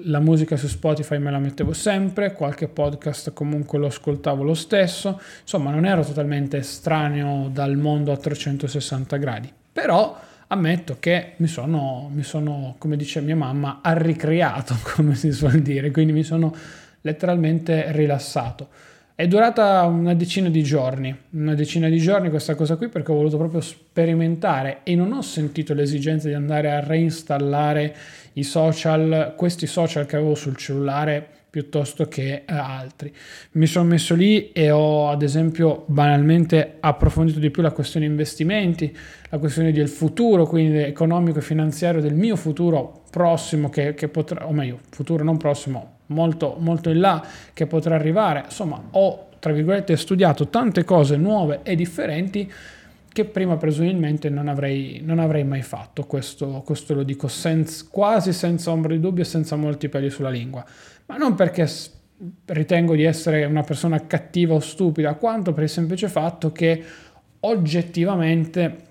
la 0.05 0.21
musica 0.21 0.57
su 0.57 0.69
Spotify 0.69 1.19
me 1.19 1.33
la 1.33 1.41
mettevo 1.41 1.73
sempre, 1.73 2.33
qualche 2.33 2.69
podcast 2.69 3.33
comunque 3.33 3.81
lo 3.81 3.87
ascoltavo 3.87 4.45
lo 4.45 4.55
stesso, 4.55 5.21
insomma 5.41 5.73
non 5.73 5.87
ero 5.87 6.05
totalmente 6.05 6.59
estraneo 6.59 7.49
dal 7.53 7.77
mondo 7.77 8.13
a 8.13 8.17
360 8.17 9.17
gradi, 9.17 9.53
però 9.73 10.17
ammetto 10.47 10.99
che 11.01 11.33
mi 11.39 11.49
sono, 11.49 12.09
mi 12.13 12.23
sono 12.23 12.77
come 12.79 12.97
dice 12.97 13.21
mia 13.21 13.35
mamma, 13.35 13.81
arricreato, 13.83 14.77
come 14.95 15.17
si 15.17 15.33
suol 15.33 15.63
dire, 15.63 15.91
quindi 15.91 16.13
mi 16.13 16.23
sono 16.23 16.55
letteralmente 17.01 17.91
rilassato. 17.91 18.69
È 19.17 19.29
durata 19.29 19.85
una 19.85 20.13
decina 20.13 20.49
di 20.49 20.65
giorni, 20.65 21.17
una 21.31 21.55
decina 21.55 21.89
di 21.89 21.99
giorni 21.99 22.31
questa 22.31 22.57
cosa 22.57 22.75
qui 22.75 22.89
perché 22.89 23.13
ho 23.13 23.15
voluto 23.15 23.37
proprio 23.37 23.61
sperimentare 23.61 24.81
e 24.83 24.97
non 24.97 25.13
ho 25.13 25.23
sentito 25.23 25.73
l'esigenza 25.73 26.27
di 26.27 26.35
andare 26.35 26.73
a 26.73 26.81
reinstallare 26.81 27.95
i 28.33 28.43
social, 28.43 29.35
questi 29.37 29.69
social 29.69 30.07
che 30.07 30.17
avevo 30.17 30.35
sul 30.35 30.57
cellulare 30.57 31.25
piuttosto 31.49 32.09
che 32.09 32.43
eh, 32.45 32.57
altri. 32.57 33.15
Mi 33.53 33.67
sono 33.67 33.89
messo 33.89 34.17
lì 34.17 34.51
e 34.51 34.73
ho 34.73 35.09
ad 35.09 35.23
esempio 35.23 35.85
banalmente 35.87 36.79
approfondito 36.81 37.39
di 37.39 37.53
più 37.53 37.63
la 37.63 37.71
questione 37.71 38.07
investimenti, 38.07 38.93
la 39.31 39.39
questione 39.39 39.71
del 39.71 39.89
futuro, 39.89 40.45
quindi 40.45 40.79
economico 40.79 41.39
e 41.39 41.43
finanziario 41.43 42.01
del 42.01 42.15
mio 42.15 42.35
futuro 42.35 43.05
prossimo 43.13 43.71
che, 43.71 43.95
che 43.95 44.09
potrà, 44.09 44.49
o 44.49 44.53
meglio, 44.53 44.81
futuro 44.91 45.23
non 45.23 45.37
prossimo, 45.37 45.94
molto, 46.07 46.57
molto 46.59 46.91
in 46.91 47.01
là 47.01 47.25
che 47.53 47.67
potrà 47.67 47.95
arrivare. 47.95 48.43
Insomma, 48.45 48.83
ho 48.91 49.29
tra 49.39 49.53
virgolette 49.53 49.97
studiato 49.97 50.49
tante 50.49 50.85
cose 50.85 51.17
nuove 51.17 51.61
e 51.63 51.77
differenti 51.77 52.51
che 53.13 53.25
prima 53.27 53.57
presumibilmente 53.57 54.29
non 54.29 54.49
avrei, 54.49 55.01
non 55.05 55.19
avrei 55.19 55.45
mai 55.45 55.63
fatto. 55.63 56.05
Questo, 56.05 56.63
questo 56.65 56.95
lo 56.95 57.03
dico 57.03 57.29
senza, 57.29 57.85
quasi 57.91 58.33
senza 58.33 58.71
ombra 58.71 58.93
di 58.93 59.01
dubbio 59.01 59.23
e 59.23 59.27
senza 59.27 59.55
molti 59.57 59.89
peli 59.89 60.11
sulla 60.11 60.31
lingua 60.31 60.65
ma 61.07 61.17
non 61.17 61.35
perché 61.35 61.69
ritengo 62.47 62.95
di 62.95 63.03
essere 63.03 63.45
una 63.45 63.63
persona 63.63 64.07
cattiva 64.07 64.55
o 64.55 64.61
stupida, 64.61 65.15
quanto 65.15 65.53
per 65.53 65.65
il 65.65 65.69
semplice 65.69 66.09
fatto 66.09 66.53
che 66.53 66.83
oggettivamente 67.41 68.84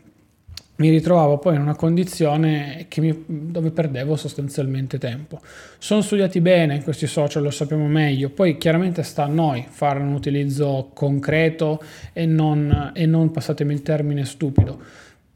mi 0.84 0.90
ritrovavo 0.90 1.38
poi 1.38 1.56
in 1.56 1.62
una 1.62 1.78
condizione 1.78 2.88
mi, 2.98 3.24
dove 3.26 3.72
perdevo 3.72 4.18
sostanzialmente 4.18 4.98
tempo. 4.98 5.40
Sono 5.78 6.02
studiati 6.02 6.42
bene 6.42 6.84
questi 6.84 7.08
social, 7.08 7.42
lo 7.42 7.52
sappiamo 7.52 7.88
meglio, 7.88 8.30
poi 8.30 8.58
chiaramente 8.58 9.02
sta 9.04 9.24
a 9.24 9.28
noi 9.28 9.66
fare 9.70 10.00
un 10.00 10.12
utilizzo 10.12 10.90
concreto 10.94 11.82
e 12.12 12.26
non, 12.26 12.92
e 12.94 13.06
non 13.06 13.32
passatemi 13.32 13.72
il 13.72 13.82
termine 13.82 14.26
stupido. 14.26 14.82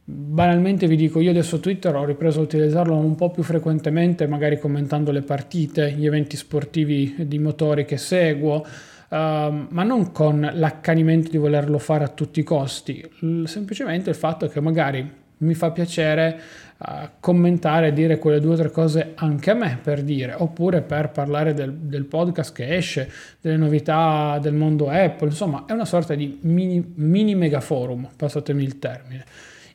Banalmente 0.04 0.86
vi 0.86 0.98
dico, 0.98 1.22
io 1.22 1.30
adesso 1.30 1.62
Twitter 1.62 1.96
ho 1.96 2.04
ripreso 2.04 2.42
a 2.42 2.44
utilizzarlo 2.44 2.98
un 2.98 3.16
po' 3.16 3.32
più 3.32 3.44
frequentemente, 3.44 4.28
magari 4.28 4.60
commentando 4.60 5.12
le 5.12 5.22
partite, 5.22 5.94
gli 5.94 6.06
eventi 6.06 6.36
sportivi 6.36 7.16
di 7.26 7.40
motori 7.40 7.86
che 7.86 7.98
seguo, 7.98 8.56
uh, 8.58 9.16
ma 9.16 9.84
non 9.84 10.12
con 10.12 10.50
l'accanimento 10.54 11.32
di 11.32 11.38
volerlo 11.38 11.78
fare 11.78 12.04
a 12.04 12.10
tutti 12.10 12.42
i 12.42 12.44
costi, 12.44 13.02
semplicemente 13.46 14.10
il 14.10 14.16
fatto 14.18 14.48
che 14.48 14.60
magari 14.60 15.26
mi 15.40 15.54
fa 15.54 15.72
piacere 15.72 16.40
uh, 16.78 17.10
commentare 17.20 17.88
e 17.88 17.94
dire 17.94 18.18
quelle 18.18 18.40
due 18.40 18.54
o 18.54 18.58
tre 18.58 18.72
cose 18.72 19.12
anche 19.16 19.52
a 19.52 19.54
me 19.54 19.80
per 19.82 20.04
dire, 20.04 20.34
oppure 20.36 20.82
per 20.82 21.12
parlare 21.12 21.54
del, 21.54 21.74
del, 21.74 22.06
podcast 22.06 22.54
che 22.54 22.76
esce, 22.76 23.12
delle 23.42 23.58
novità 23.58 24.40
del 24.42 24.54
mondo 24.54 24.90
Apple, 24.90 25.30
insomma 25.30 25.66
è 25.68 25.74
una 25.74 25.86
sorta 25.86 26.16
di 26.16 26.40
mini, 26.42 26.94
mini 26.96 27.36
mega 27.36 27.60
forum, 27.60 28.10
passatemi 28.16 28.64
il 28.64 28.80
termine. 28.80 29.26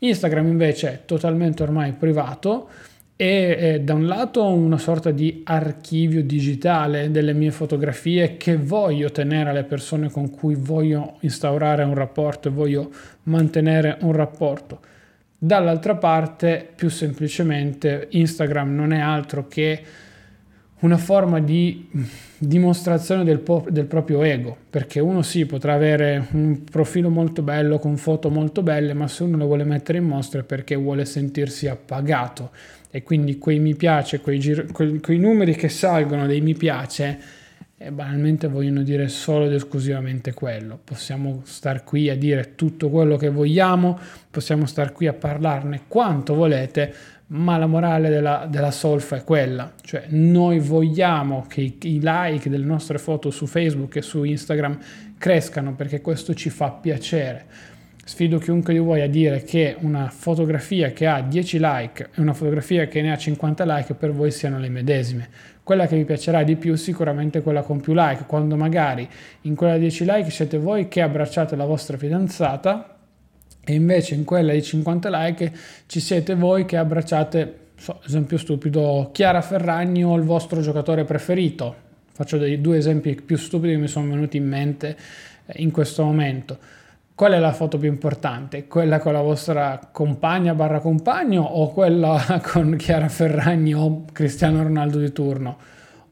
Instagram 0.01 0.49
invece 0.49 0.93
è 0.93 1.01
totalmente 1.05 1.63
ormai 1.63 1.93
privato 1.93 2.69
e 3.15 3.57
è 3.57 3.81
da 3.81 3.95
un 3.95 4.07
lato 4.07 4.45
una 4.49 4.79
sorta 4.79 5.13
di 5.13 5.43
archivio 5.45 6.25
digitale 6.25 7.09
delle 7.13 7.33
mie 7.33 7.53
fotografie 7.53 8.37
che 8.37 8.57
voglio 8.57 9.13
tenere 9.13 9.51
alle 9.51 9.63
persone 9.63 10.11
con 10.11 10.31
cui 10.31 10.57
voglio 10.57 11.19
instaurare 11.21 11.85
un 11.85 11.95
rapporto 11.95 12.49
e 12.49 12.51
voglio 12.51 12.91
mantenere 13.25 13.99
un 14.01 14.13
rapporto. 14.13 14.81
Dall'altra 15.45 15.97
parte, 15.97 16.69
più 16.73 16.89
semplicemente, 16.89 18.07
Instagram 18.11 18.77
non 18.77 18.93
è 18.93 19.01
altro 19.01 19.49
che 19.49 19.83
una 20.83 20.97
forma 20.97 21.41
di 21.41 21.89
dimostrazione 22.39 23.25
del, 23.25 23.41
po- 23.41 23.67
del, 23.69 23.87
proprio 23.87 24.23
ego, 24.23 24.57
perché 24.71 25.01
uno 25.01 25.23
sì 25.23 25.45
potrà 25.45 25.73
avere 25.73 26.29
un 26.31 26.63
profilo 26.63 27.11
molto 27.11 27.43
bello 27.43 27.81
con 27.81 27.97
foto 27.97 28.31
molto 28.31 28.63
belle, 28.63 28.95
ma 28.95 29.09
se 29.09 29.25
uno 29.25 29.37
lo 29.37 29.47
vuole 29.47 29.65
mettere 29.65 29.99
in 29.99 30.05
mostra 30.05 30.43
è 30.43 30.45
perché 30.45 30.77
vuole 30.77 31.05
sentirsi 31.05 31.67
appagato. 31.67 32.53
E 32.89 33.03
quindi 33.03 33.39
quei 33.39 33.59
mi 33.59 33.75
piace, 33.75 34.21
quei, 34.21 34.39
gir- 34.39 34.71
quei, 34.71 35.01
quei 35.01 35.19
numeri 35.19 35.57
che 35.57 35.69
salgono 35.69 36.29
dei 36.29 36.41
mi 36.41 36.55
piace, 36.55 37.19
eh, 37.85 37.91
banalmente 37.91 38.49
vogliono 38.49 38.83
dire 38.83 39.09
solo 39.09 39.47
ed 39.47 39.53
esclusivamente 39.53 40.33
quello. 40.33 40.79
Possiamo 40.83 41.43
star 41.45 41.85
qui 41.85 42.09
a 42.09 42.17
dire 42.17 42.55
tutto 42.55 42.91
quello 42.91 43.17
che 43.17 43.29
vogliamo, 43.29 43.99
possiamo 44.31 44.67
star 44.67 44.93
qui 44.93 45.07
a 45.07 45.13
parlarne 45.13 45.83
quanto 45.89 46.35
volete, 46.35 46.95
ma 47.29 47.57
la 47.57 47.67
morale 47.67 48.09
della, 48.09 48.47
della, 48.49 48.71
solfa 48.71 49.17
è 49.17 49.25
quella, 49.25 49.73
cioè 49.81 50.05
noi 50.09 50.59
vogliamo 50.59 51.47
che 51.49 51.63
i, 51.63 51.77
i, 51.83 52.01
like 52.03 52.51
delle 52.51 52.65
nostre 52.65 52.99
foto 52.99 53.31
su 53.31 53.47
Facebook 53.47 53.97
e 53.97 54.03
su 54.03 54.23
Instagram 54.23 54.79
crescano 55.17 55.75
perché 55.75 56.01
questo 56.01 56.35
ci 56.35 56.51
fa 56.51 56.71
piacere. 56.71 57.47
Sfido 58.13 58.37
chiunque 58.37 58.75
di 58.75 58.79
voi 58.79 59.01
a 59.01 59.09
dire 59.09 59.43
che 59.43 59.75
una 59.81 60.11
fotografia 60.11 60.91
che 60.91 61.07
ha 61.07 61.23
10 61.23 61.59
like 61.59 62.11
e 62.15 62.21
una 62.21 62.35
fotografia 62.35 62.87
che 62.87 63.01
ne 63.01 63.11
ha 63.11 63.17
50 63.17 63.65
like 63.65 63.95
per 63.95 64.13
voi 64.13 64.31
siano 64.31 64.59
le 64.59 64.69
medesime. 64.69 65.31
Quella 65.63 65.87
che 65.87 65.97
vi 65.97 66.05
piacerà 66.05 66.43
di 66.43 66.57
più 66.57 66.75
sicuramente 66.75 67.39
è 67.39 67.43
quella 67.43 67.63
con 67.63 67.81
più 67.81 67.95
like, 67.95 68.25
quando 68.27 68.55
magari 68.55 69.09
in 69.41 69.55
quella 69.55 69.79
10 69.79 70.05
like 70.05 70.29
siete 70.29 70.59
voi 70.59 70.89
che 70.89 71.01
abbracciate 71.01 71.57
la 71.57 71.65
vostra 71.65 71.97
fidanzata 71.97 72.99
e 73.65 73.73
invece 73.73 74.15
in 74.15 74.25
quella 74.25 74.53
di 74.53 74.63
50 74.63 75.09
like 75.09 75.53
ci 75.87 76.01
siete 76.01 76.35
voi 76.35 76.67
che 76.67 76.77
abbracciate, 76.77 77.59
so, 77.77 78.03
esempio 78.05 78.37
stupido, 78.37 79.09
Chiara 79.11 79.41
Ferragni 79.41 80.05
o 80.05 80.15
il 80.17 80.25
vostro 80.25 80.61
giocatore 80.61 81.05
preferito. 81.05 81.75
Faccio 82.13 82.37
dei 82.37 82.61
due 82.61 82.77
esempi 82.77 83.15
più 83.15 83.39
stupidi 83.39 83.73
che 83.73 83.79
mi 83.79 83.89
sono 83.89 84.11
venuti 84.11 84.37
in 84.37 84.47
mente 84.47 84.99
eh, 85.47 85.63
in 85.63 85.71
questo 85.71 86.05
momento. 86.05 86.81
Qual 87.15 87.33
è 87.33 87.39
la 87.39 87.53
foto 87.53 87.79
più 87.79 87.89
importante? 87.89 88.67
Quella 88.67 88.99
con 88.99 89.13
la 89.13 89.21
vostra 89.21 89.79
compagna 89.93 90.55
barra 90.55 90.81
compagno 90.81 91.43
o 91.43 91.71
quella 91.73 92.41
con 92.43 92.77
Chiara 92.77 93.09
Ferragni 93.09 93.75
o 93.75 94.05
Cristiano 94.13 94.63
Ronaldo 94.63 94.99
di 94.99 95.13
turno? 95.13 95.59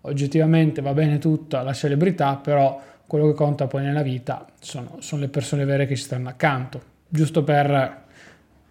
Oggettivamente 0.02 0.80
va 0.80 0.92
bene 0.92 1.18
tutta 1.18 1.62
la 1.62 1.72
celebrità, 1.72 2.36
però 2.36 2.80
quello 3.06 3.26
che 3.26 3.34
conta 3.34 3.66
poi 3.66 3.82
nella 3.82 4.02
vita 4.02 4.46
sono, 4.60 4.96
sono 5.00 5.22
le 5.22 5.28
persone 5.28 5.64
vere 5.64 5.86
che 5.86 5.96
ci 5.96 6.02
stanno 6.04 6.28
accanto 6.28 6.90
giusto 7.10 7.42
per 7.42 8.04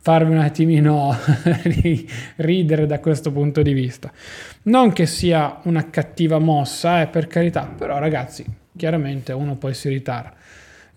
farvi 0.01 0.31
un 0.31 0.39
attimino 0.39 1.15
ridere 2.37 2.85
da 2.85 2.99
questo 2.99 3.31
punto 3.31 3.61
di 3.61 3.73
vista. 3.73 4.11
Non 4.63 4.93
che 4.93 5.05
sia 5.05 5.59
una 5.63 5.89
cattiva 5.89 6.39
mossa, 6.39 7.01
eh, 7.01 7.07
per 7.07 7.27
carità, 7.27 7.65
però 7.65 7.99
ragazzi, 7.99 8.45
chiaramente 8.75 9.33
uno 9.33 9.57
poi 9.57 9.73
si 9.73 9.89
ritara. 9.89 10.33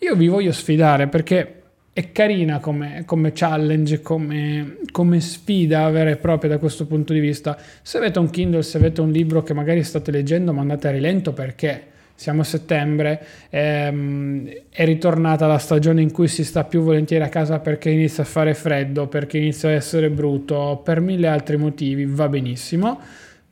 Io 0.02 0.16
vi 0.16 0.26
voglio 0.26 0.50
sfidare 0.50 1.06
perché 1.06 1.62
è 1.92 2.11
carina 2.11 2.59
come, 2.59 3.04
come 3.06 3.30
challenge, 3.32 4.02
come, 4.02 4.78
come, 4.90 5.21
sfida 5.21 5.88
vera 5.90 6.11
e 6.11 6.16
propria 6.16 6.50
da 6.50 6.59
questo 6.59 6.87
punto 6.87 7.12
di 7.12 7.21
vista. 7.21 7.56
Se 7.82 7.99
avete 7.99 8.18
un 8.18 8.28
Kindle, 8.28 8.62
se 8.62 8.78
avete 8.78 9.00
un 9.00 9.12
libro 9.12 9.44
che 9.44 9.54
magari 9.54 9.85
state 9.85 10.11
leggendo, 10.11 10.52
mandate 10.52 10.88
a 10.88 10.90
rilento 10.90 11.32
perché 11.32 11.85
siamo 12.16 12.40
a 12.40 12.44
settembre, 12.44 13.25
ehm, 13.49 14.50
è 14.71 14.85
ritornata 14.85 15.47
la 15.47 15.59
stagione 15.59 16.02
in 16.02 16.11
cui 16.11 16.26
si 16.26 16.42
sta 16.42 16.64
più 16.64 16.82
volentieri 16.82 17.23
a 17.23 17.28
casa 17.28 17.61
perché 17.61 17.90
inizia 17.90 18.25
a 18.25 18.26
fare 18.26 18.54
freddo, 18.54 19.06
perché 19.06 19.38
inizia 19.38 19.68
a 19.68 19.73
essere 19.73 20.11
brutto, 20.11 20.80
per 20.82 21.00
mille 21.00 21.28
altri 21.28 21.56
motivi, 21.59 22.06
va 22.06 22.28
benissimo. 22.28 22.99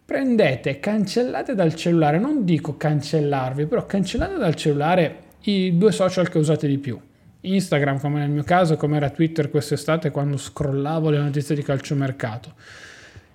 Prendete, 0.04 0.80
cancellate 0.80 1.54
dal 1.54 1.76
cellulare, 1.76 2.18
non 2.18 2.44
dico 2.44 2.76
cancellarvi, 2.76 3.66
però 3.66 3.86
cancellate 3.86 4.36
dal 4.36 4.56
cellulare 4.56 5.28
i 5.42 5.76
due 5.76 5.92
social 5.92 6.28
che 6.28 6.38
usate 6.38 6.66
di 6.66 6.78
più. 6.78 6.98
Instagram, 7.42 8.00
come 8.00 8.20
nel 8.20 8.30
mio 8.30 8.42
caso, 8.42 8.76
come 8.76 8.96
era 8.96 9.10
Twitter 9.10 9.50
quest'estate 9.50 10.10
quando 10.10 10.36
scrollavo 10.36 11.10
le 11.10 11.18
notizie 11.18 11.54
di 11.54 11.62
calciomercato. 11.62 12.54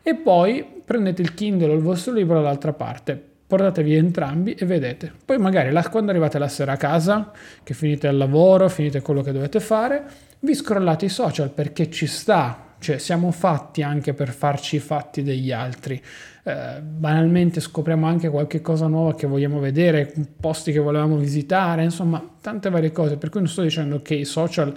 E 0.01 0.15
poi 0.15 0.65
prendete 0.85 1.21
il 1.21 1.33
Kindle 1.33 1.71
o 1.71 1.75
il 1.75 1.81
vostro 1.81 2.13
libro 2.13 2.35
dall'altra 2.35 2.73
parte 2.73 3.33
portatevi 3.47 3.95
entrambi 3.95 4.53
e 4.53 4.65
vedete. 4.65 5.11
Poi 5.23 5.37
magari 5.37 5.71
la, 5.71 5.87
quando 5.87 6.11
arrivate 6.11 6.39
la 6.39 6.47
sera 6.47 6.73
a 6.73 6.77
casa, 6.77 7.31
che 7.63 7.73
finite 7.73 8.07
il 8.07 8.17
lavoro, 8.17 8.67
finite 8.69 9.01
quello 9.01 9.21
che 9.21 9.31
dovete 9.31 9.59
fare, 9.59 10.03
vi 10.39 10.55
scrollate 10.55 11.05
i 11.05 11.09
social 11.09 11.49
perché 11.49 11.89
ci 11.89 12.07
sta, 12.07 12.64
cioè 12.79 12.97
siamo 12.97 13.31
fatti 13.31 13.81
anche 13.81 14.13
per 14.13 14.29
farci 14.29 14.77
i 14.77 14.79
fatti 14.79 15.23
degli 15.23 15.51
altri. 15.51 16.01
Eh, 16.43 16.81
banalmente 16.81 17.59
scopriamo 17.59 18.05
anche 18.05 18.29
qualche 18.29 18.61
cosa 18.61 18.87
nuova 18.87 19.15
che 19.15 19.27
vogliamo 19.27 19.59
vedere, 19.59 20.13
posti 20.39 20.71
che 20.71 20.79
volevamo 20.79 21.17
visitare, 21.17 21.83
insomma 21.83 22.23
tante 22.41 22.69
varie 22.69 22.91
cose, 22.91 23.17
per 23.17 23.29
cui 23.29 23.39
non 23.39 23.49
sto 23.49 23.63
dicendo 23.63 24.01
che 24.01 24.15
i 24.15 24.25
social 24.25 24.73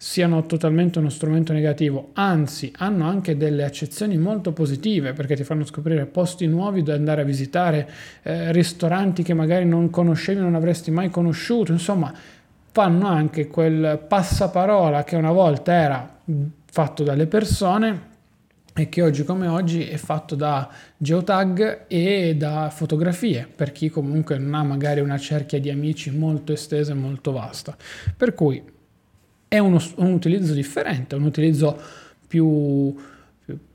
siano 0.00 0.46
totalmente 0.46 1.00
uno 1.00 1.08
strumento 1.08 1.52
negativo, 1.52 2.10
anzi 2.12 2.70
hanno 2.76 3.08
anche 3.08 3.36
delle 3.36 3.64
accezioni 3.64 4.16
molto 4.16 4.52
positive 4.52 5.12
perché 5.12 5.34
ti 5.34 5.42
fanno 5.42 5.64
scoprire 5.64 6.06
posti 6.06 6.46
nuovi 6.46 6.84
da 6.84 6.94
andare 6.94 7.22
a 7.22 7.24
visitare, 7.24 7.90
eh, 8.22 8.52
ristoranti 8.52 9.24
che 9.24 9.34
magari 9.34 9.64
non 9.64 9.90
conoscevi, 9.90 10.40
non 10.40 10.54
avresti 10.54 10.92
mai 10.92 11.10
conosciuto, 11.10 11.72
insomma 11.72 12.14
fanno 12.78 13.08
anche 13.08 13.48
quel 13.48 14.00
passaparola 14.06 15.02
che 15.02 15.16
una 15.16 15.32
volta 15.32 15.72
era 15.72 16.20
fatto 16.70 17.02
dalle 17.02 17.26
persone 17.26 18.02
e 18.72 18.88
che 18.88 19.02
oggi 19.02 19.24
come 19.24 19.48
oggi 19.48 19.82
è 19.82 19.96
fatto 19.96 20.36
da 20.36 20.70
geotag 20.96 21.86
e 21.88 22.36
da 22.36 22.70
fotografie 22.72 23.48
per 23.52 23.72
chi 23.72 23.88
comunque 23.88 24.38
non 24.38 24.54
ha 24.54 24.62
magari 24.62 25.00
una 25.00 25.18
cerchia 25.18 25.58
di 25.58 25.70
amici 25.70 26.16
molto 26.16 26.52
estesa 26.52 26.92
e 26.92 26.94
molto 26.94 27.32
vasta. 27.32 27.76
Per 28.16 28.32
cui 28.32 28.62
è 29.48 29.58
uno, 29.58 29.82
un 29.96 30.12
utilizzo 30.12 30.54
differente, 30.54 31.16
un 31.16 31.24
utilizzo 31.24 31.76
più, 32.28 32.94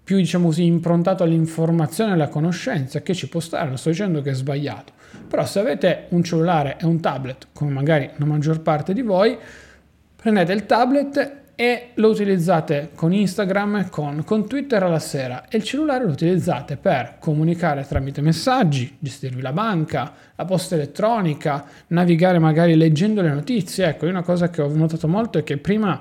più, 0.01 0.15
diciamo 0.15 0.45
così, 0.45 0.63
improntato 0.63 1.23
all'informazione 1.23 2.11
e 2.11 2.13
alla 2.13 2.29
conoscenza, 2.29 3.01
che 3.01 3.13
ci 3.13 3.27
può 3.27 3.41
stare, 3.41 3.67
non 3.67 3.77
sto 3.77 3.89
dicendo 3.89 4.21
che 4.21 4.29
è 4.29 4.33
sbagliato. 4.33 4.93
Però 5.27 5.45
se 5.45 5.59
avete 5.59 6.05
un 6.09 6.23
cellulare 6.23 6.77
e 6.79 6.85
un 6.85 6.99
tablet, 6.99 7.47
come 7.53 7.71
magari 7.71 8.09
la 8.15 8.25
maggior 8.25 8.61
parte 8.61 8.93
di 8.93 9.01
voi, 9.01 9.37
prendete 10.15 10.53
il 10.53 10.65
tablet 10.65 11.41
e 11.55 11.89
lo 11.95 12.09
utilizzate 12.09 12.89
con 12.95 13.13
Instagram, 13.13 13.89
con, 13.89 14.23
con 14.23 14.47
Twitter 14.47 14.81
alla 14.81 14.99
sera 14.99 15.47
e 15.47 15.57
il 15.57 15.63
cellulare 15.63 16.03
lo 16.03 16.11
utilizzate 16.11 16.77
per 16.77 17.17
comunicare 17.19 17.85
tramite 17.87 18.21
messaggi, 18.21 18.95
gestirvi 18.97 19.41
la 19.41 19.53
banca, 19.53 20.13
la 20.35 20.45
posta 20.45 20.75
elettronica, 20.75 21.65
navigare 21.87 22.39
magari 22.39 22.75
leggendo 22.75 23.21
le 23.21 23.31
notizie. 23.31 23.85
Ecco, 23.87 24.07
una 24.07 24.23
cosa 24.23 24.49
che 24.49 24.61
ho 24.61 24.67
notato 24.73 25.07
molto 25.07 25.37
è 25.37 25.43
che 25.43 25.57
prima 25.57 25.99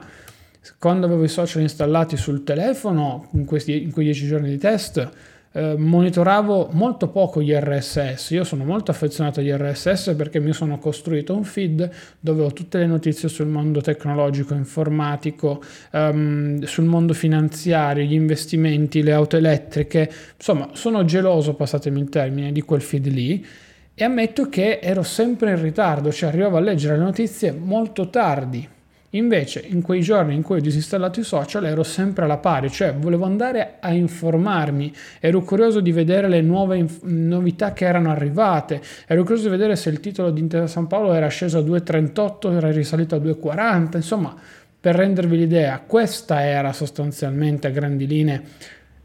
quando 0.79 1.07
avevo 1.07 1.25
i 1.25 1.29
social 1.29 1.63
installati 1.63 2.17
sul 2.17 2.45
telefono, 2.45 3.29
in, 3.33 3.45
questi, 3.45 3.83
in 3.83 3.91
quei 3.91 4.07
dieci 4.07 4.27
giorni 4.27 4.49
di 4.49 4.59
test, 4.59 5.09
eh, 5.53 5.77
monitoravo 5.77 6.71
molto 6.73 7.09
poco 7.09 7.43
gli 7.43 7.53
RSS. 7.53 8.31
Io 8.31 8.45
sono 8.45 8.65
molto 8.65 8.91
affezionato 8.91 9.41
agli 9.41 9.51
RSS 9.51 10.15
perché 10.17 10.41
mi 10.41 10.53
sono 10.53 10.79
costruito 10.79 11.35
un 11.35 11.45
feed 11.45 11.91
dove 12.19 12.43
ho 12.43 12.53
tutte 12.53 12.79
le 12.79 12.87
notizie 12.87 13.29
sul 13.29 13.47
mondo 13.47 13.81
tecnologico, 13.81 14.55
informatico, 14.55 15.63
um, 15.93 16.63
sul 16.63 16.85
mondo 16.85 17.13
finanziario, 17.13 18.05
gli 18.05 18.15
investimenti, 18.15 19.03
le 19.03 19.13
auto 19.13 19.37
elettriche. 19.37 20.11
Insomma, 20.37 20.71
sono 20.73 21.05
geloso, 21.05 21.55
passatemi 21.55 22.01
il 22.01 22.09
termine, 22.09 22.53
di 22.53 22.63
quel 22.63 22.81
feed 22.81 23.07
lì. 23.07 23.47
E 23.95 24.05
ammetto 24.05 24.49
che 24.49 24.79
ero 24.81 25.03
sempre 25.03 25.51
in 25.51 25.61
ritardo, 25.61 26.11
cioè 26.11 26.31
arrivavo 26.31 26.57
a 26.57 26.61
leggere 26.61 26.97
le 26.97 27.05
notizie 27.05 27.53
molto 27.53 28.09
tardi 28.09 28.67
Invece, 29.15 29.63
in 29.67 29.83
quei 29.83 30.01
giorni 30.01 30.35
in 30.35 30.43
cui 30.43 30.57
ho 30.57 30.61
disinstallato 30.61 31.21
i 31.21 31.23
social 31.23 31.67
ero 31.67 31.83
sempre 31.83 32.25
alla 32.25 32.39
pari, 32.39 32.71
cioè 32.71 32.95
volevo 32.95 33.27
andare 33.27 33.77
a 33.81 33.93
informarmi, 33.93 34.91
ero 35.21 35.43
curioso 35.43 35.81
di 35.81 35.93
vedere 35.93 36.29
le 36.29 36.41
nuove 36.41 36.79
inf- 36.79 37.03
novità 37.03 37.75
che 37.75 37.85
erano 37.85 38.11
arrivate, 38.11 38.81
ero 39.07 39.23
curioso 39.23 39.45
di 39.45 39.51
vedere 39.51 39.77
se 39.77 39.91
il 39.91 40.01
titolo 40.01 40.31
di 40.31 40.41
Intesa 40.41 40.67
San 40.67 40.87
Paolo 40.87 41.13
era 41.13 41.29
sceso 41.29 41.59
a 41.59 41.63
2,38, 41.63 42.53
era 42.55 42.71
risalito 42.71 43.15
a 43.15 43.19
2,40, 43.19 43.97
insomma, 43.97 44.35
per 44.81 44.95
rendervi 44.97 45.37
l'idea, 45.37 45.83
questa 45.87 46.43
era 46.43 46.73
sostanzialmente 46.73 47.67
a 47.67 47.71
grandi 47.71 48.07
linee 48.07 48.43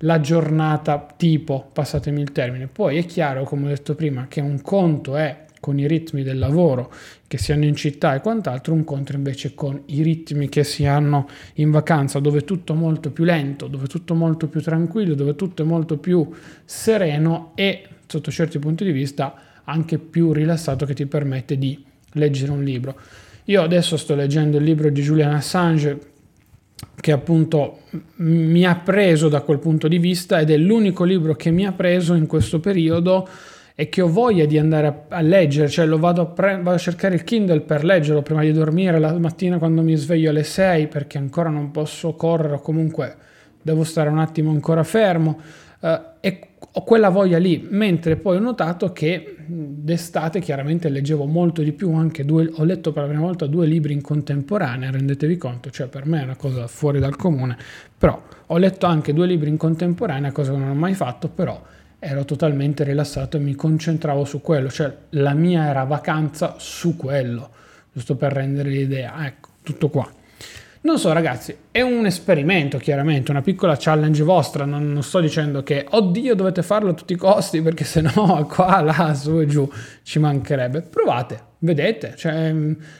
la 0.01 0.19
giornata 0.21 1.05
tipo, 1.17 1.69
passatemi 1.73 2.21
il 2.21 2.31
termine. 2.31 2.67
Poi 2.67 2.97
è 2.97 3.05
chiaro, 3.05 3.43
come 3.43 3.65
ho 3.65 3.69
detto 3.69 3.93
prima, 3.95 4.27
che 4.29 4.39
un 4.39 4.61
conto 4.61 5.15
è 5.15 5.46
con 5.59 5.79
i 5.79 5.87
ritmi 5.87 6.23
del 6.23 6.37
lavoro 6.37 6.91
che 7.27 7.37
si 7.37 7.51
hanno 7.51 7.65
in 7.65 7.75
città 7.75 8.15
e 8.15 8.21
quant'altro, 8.21 8.73
un 8.73 8.83
contro 8.83 9.17
invece 9.17 9.53
con 9.53 9.81
i 9.87 10.01
ritmi 10.01 10.49
che 10.49 10.63
si 10.63 10.85
hanno 10.85 11.27
in 11.55 11.71
vacanza, 11.71 12.19
dove 12.19 12.43
tutto 12.43 12.73
è 12.73 12.75
molto 12.75 13.11
più 13.11 13.23
lento, 13.23 13.67
dove 13.67 13.87
tutto 13.87 14.13
è 14.13 14.17
molto 14.17 14.47
più 14.47 14.61
tranquillo, 14.61 15.15
dove 15.15 15.35
tutto 15.35 15.63
è 15.63 15.65
molto 15.65 15.97
più 15.97 16.29
sereno 16.63 17.51
e 17.55 17.87
sotto 18.07 18.31
certi 18.31 18.59
punti 18.59 18.83
di 18.83 18.91
vista 18.91 19.35
anche 19.63 19.97
più 19.97 20.31
rilassato 20.31 20.85
che 20.85 20.93
ti 20.93 21.05
permette 21.05 21.57
di 21.57 21.83
leggere 22.13 22.51
un 22.51 22.63
libro. 22.63 22.97
Io 23.45 23.61
adesso 23.61 23.97
sto 23.97 24.15
leggendo 24.15 24.57
il 24.57 24.63
libro 24.63 24.89
di 24.89 25.01
Julian 25.01 25.33
Assange 25.33 26.15
che 26.99 27.11
appunto 27.11 27.79
mi 28.17 28.65
ha 28.65 28.75
preso 28.75 29.29
da 29.29 29.41
quel 29.41 29.59
punto 29.59 29.87
di 29.87 29.97
vista 29.97 30.39
ed 30.39 30.51
è 30.51 30.57
l'unico 30.57 31.03
libro 31.03 31.35
che 31.35 31.49
mi 31.49 31.65
ha 31.65 31.71
preso 31.71 32.13
in 32.13 32.27
questo 32.27 32.59
periodo 32.59 33.27
e 33.79 33.89
che 33.89 34.01
ho 34.01 34.07
voglia 34.07 34.45
di 34.45 34.57
andare 34.57 34.87
a, 34.87 35.03
a 35.09 35.21
leggere, 35.21 35.69
cioè 35.69 35.85
lo 35.85 35.99
vado 35.99 36.21
a, 36.21 36.25
pre- 36.25 36.55
vado 36.55 36.71
a, 36.71 36.79
cercare 36.79 37.13
il 37.13 37.23
Kindle 37.23 37.61
per 37.61 37.83
leggerlo 37.83 38.23
prima 38.23 38.41
di 38.41 38.51
dormire 38.51 38.97
la 38.97 39.15
mattina 39.19 39.59
quando 39.59 39.83
mi 39.83 39.93
sveglio 39.93 40.31
alle 40.31 40.43
6 40.43 40.87
perché 40.87 41.19
ancora 41.19 41.49
non 41.49 41.69
posso 41.69 42.15
correre 42.15 42.55
o 42.55 42.59
comunque 42.59 43.15
devo 43.61 43.83
stare 43.83 44.09
un 44.09 44.17
attimo 44.17 44.49
ancora 44.49 44.83
fermo 44.83 45.39
uh, 45.81 45.87
e 46.19 46.47
ho 46.71 46.83
quella 46.83 47.09
voglia 47.09 47.37
lì, 47.37 47.67
mentre 47.69 48.15
poi 48.15 48.37
ho 48.37 48.39
notato 48.39 48.91
che 48.91 49.35
d'estate 49.45 50.39
chiaramente 50.39 50.89
leggevo 50.89 51.25
molto 51.25 51.61
di 51.61 51.71
più, 51.71 51.93
anche 51.93 52.25
due, 52.25 52.49
ho 52.51 52.63
letto 52.63 52.91
per 52.91 53.03
la 53.03 53.09
prima 53.09 53.23
volta 53.23 53.45
due 53.45 53.67
libri 53.67 53.93
in 53.93 54.01
contemporanea, 54.01 54.89
rendetevi 54.89 55.37
conto, 55.37 55.69
cioè 55.69 55.85
per 55.85 56.07
me 56.07 56.21
è 56.21 56.23
una 56.23 56.35
cosa 56.35 56.65
fuori 56.65 56.97
dal 56.97 57.15
comune, 57.15 57.55
però 57.95 58.19
ho 58.47 58.57
letto 58.57 58.87
anche 58.87 59.13
due 59.13 59.27
libri 59.27 59.49
in 59.49 59.57
contemporanea, 59.57 60.31
cosa 60.31 60.51
che 60.51 60.57
non 60.57 60.69
ho 60.69 60.75
mai 60.75 60.95
fatto, 60.95 61.29
però 61.29 61.61
ero 61.99 62.25
totalmente 62.25 62.83
rilassato 62.83 63.37
e 63.37 63.39
mi 63.39 63.55
concentravo 63.55 64.25
su 64.25 64.41
quello, 64.41 64.69
cioè 64.69 64.95
la 65.11 65.33
mia 65.33 65.67
era 65.67 65.83
vacanza 65.83 66.55
su 66.57 66.95
quello, 66.95 67.49
giusto 67.91 68.15
per 68.15 68.33
rendere 68.33 68.69
l'idea, 68.69 69.25
ecco, 69.25 69.49
tutto 69.63 69.89
qua. 69.89 70.09
Non 70.79 70.99
so 70.99 71.11
ragazzi, 71.11 71.55
è 71.71 71.81
un 71.81 72.05
esperimento 72.05 72.77
chiaramente, 72.77 73.31
una 73.31 73.41
piccola 73.41 73.75
challenge 73.77 74.23
vostra, 74.23 74.63
non, 74.63 74.93
non 74.93 75.01
sto 75.01 75.19
dicendo 75.19 75.63
che 75.63 75.85
oddio 75.89 76.35
dovete 76.35 76.61
farlo 76.61 76.91
a 76.91 76.93
tutti 76.93 77.13
i 77.13 77.17
costi 77.17 77.61
perché 77.61 77.83
se 77.85 78.01
no 78.01 78.47
qua, 78.49 78.79
là, 78.81 79.13
su 79.13 79.39
e 79.39 79.47
giù 79.47 79.69
ci 80.03 80.19
mancherebbe. 80.19 80.81
Provate, 80.83 81.41
vedete, 81.59 82.13
cioè, 82.15 82.53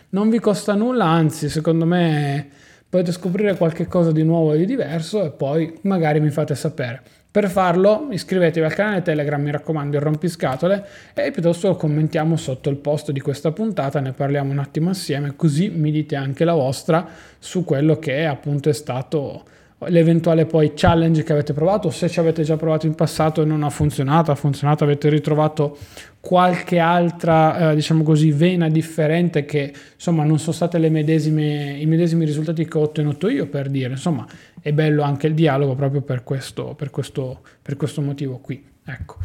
non 0.10 0.30
vi 0.30 0.40
costa 0.40 0.74
nulla, 0.74 1.06
anzi 1.06 1.50
secondo 1.50 1.86
me 1.86 2.50
potete 2.90 3.12
scoprire 3.12 3.56
qualche 3.56 3.86
cosa 3.88 4.12
di 4.12 4.24
nuovo 4.24 4.54
e 4.54 4.58
di 4.58 4.66
diverso 4.66 5.24
e 5.24 5.32
poi 5.32 5.78
magari 5.84 6.20
mi 6.20 6.32
fate 6.32 6.56
sapere. 6.56 7.02
Per 7.38 7.52
farlo 7.52 8.08
iscrivetevi 8.10 8.66
al 8.66 8.74
canale 8.74 9.04
Telegram, 9.04 9.40
mi 9.40 9.52
raccomando, 9.52 9.96
il 9.96 10.02
rompiscatole 10.02 10.84
e 11.14 11.30
piuttosto 11.30 11.76
commentiamo 11.76 12.36
sotto 12.36 12.72
il 12.72 12.78
post 12.78 13.12
di 13.12 13.20
questa 13.20 13.52
puntata, 13.52 14.00
ne 14.00 14.12
parliamo 14.12 14.52
un 14.52 14.58
attimo 14.58 14.90
assieme, 14.90 15.36
così 15.36 15.70
mi 15.70 15.92
dite 15.92 16.16
anche 16.16 16.44
la 16.44 16.56
vostra 16.56 17.08
su 17.38 17.64
quello 17.64 18.00
che 18.00 18.26
appunto 18.26 18.70
è 18.70 18.74
stato 18.74 19.44
l'eventuale 19.86 20.46
poi 20.46 20.72
challenge 20.74 21.24
che 21.24 21.34
avete 21.34 21.54
provato, 21.54 21.92
se 21.92 22.10
ci 22.10 22.20
avete 22.20 22.44
già 22.44 22.58
provato 22.58 22.88
in 22.88 22.96
passato 22.96 23.42
e 23.42 23.46
non 23.46 23.64
ha 23.64 23.70
funzionato, 23.70 24.32
ha 24.32 24.36
funzionato, 24.36 24.84
avete 24.84 25.10
ritrovato 25.10 25.78
qualche 26.20 26.80
altra, 26.80 27.72
eh, 27.72 27.76
diciamo 27.76 28.04
così, 28.04 28.32
vena 28.32 28.70
differente 28.70 29.46
che 29.46 29.72
insomma 29.94 30.24
non 30.24 30.40
sono 30.40 30.54
state 30.54 30.80
le 30.80 30.90
medesime, 30.90 31.78
i 31.80 31.86
medesimi 31.86 32.26
risultati 32.26 32.68
che 32.68 32.78
ho 32.78 32.82
ottenuto 32.82 33.30
io 33.30 33.48
per 33.48 33.70
dire, 33.70 33.92
insomma 33.92 34.26
è 34.60 34.74
bello 34.74 35.04
anche 35.04 35.28
il 35.28 35.36
dialogo 35.36 35.76
proprio 35.76 36.02
per 36.02 36.24
questo, 36.24 36.74
per 36.76 36.90
questo, 36.90 37.42
per 37.62 37.76
questo 37.76 38.02
motivo 38.02 38.40
qui. 38.40 38.64
Ecco. 38.84 39.18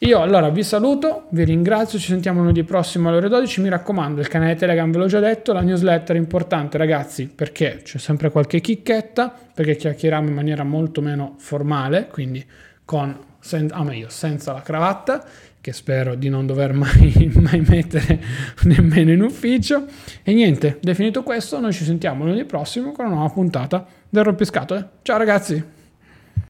Io 0.00 0.20
allora 0.20 0.48
vi 0.48 0.64
saluto, 0.64 1.26
vi 1.30 1.44
ringrazio, 1.44 2.00
ci 2.00 2.08
sentiamo 2.08 2.40
lunedì 2.40 2.64
prossimo 2.64 3.08
alle 3.08 3.18
ore 3.18 3.28
12, 3.28 3.60
mi 3.60 3.68
raccomando 3.68 4.20
il 4.20 4.26
canale 4.26 4.56
Telegram 4.56 4.90
ve 4.90 4.98
l'ho 4.98 5.06
già 5.06 5.20
detto, 5.20 5.52
la 5.52 5.60
newsletter 5.60 6.16
è 6.16 6.18
importante 6.18 6.76
ragazzi 6.76 7.26
perché 7.32 7.80
c'è 7.82 7.98
sempre 7.98 8.30
qualche 8.30 8.60
chicchetta, 8.60 9.32
perché 9.54 9.76
chiacchieriamo 9.76 10.28
in 10.28 10.34
maniera 10.34 10.64
molto 10.64 11.00
meno 11.00 11.36
formale, 11.38 12.08
quindi 12.08 12.44
con, 12.84 13.16
sen- 13.38 13.70
ah, 13.72 13.84
meglio, 13.84 14.08
senza 14.08 14.52
la 14.52 14.62
cravatta, 14.62 15.24
che 15.60 15.72
spero 15.72 16.16
di 16.16 16.28
non 16.28 16.44
dover 16.44 16.72
mai, 16.72 17.30
mai 17.40 17.64
mettere 17.66 18.20
nemmeno 18.64 19.12
in 19.12 19.22
ufficio. 19.22 19.86
E 20.24 20.34
niente, 20.34 20.78
definito 20.82 21.22
questo, 21.22 21.60
noi 21.60 21.72
ci 21.72 21.84
sentiamo 21.84 22.24
lunedì 22.24 22.44
prossimo 22.44 22.90
con 22.90 23.06
una 23.06 23.14
nuova 23.14 23.32
puntata 23.32 23.86
del 24.08 24.24
Rompiscatole. 24.24 24.88
Ciao 25.02 25.16
ragazzi! 25.18 25.83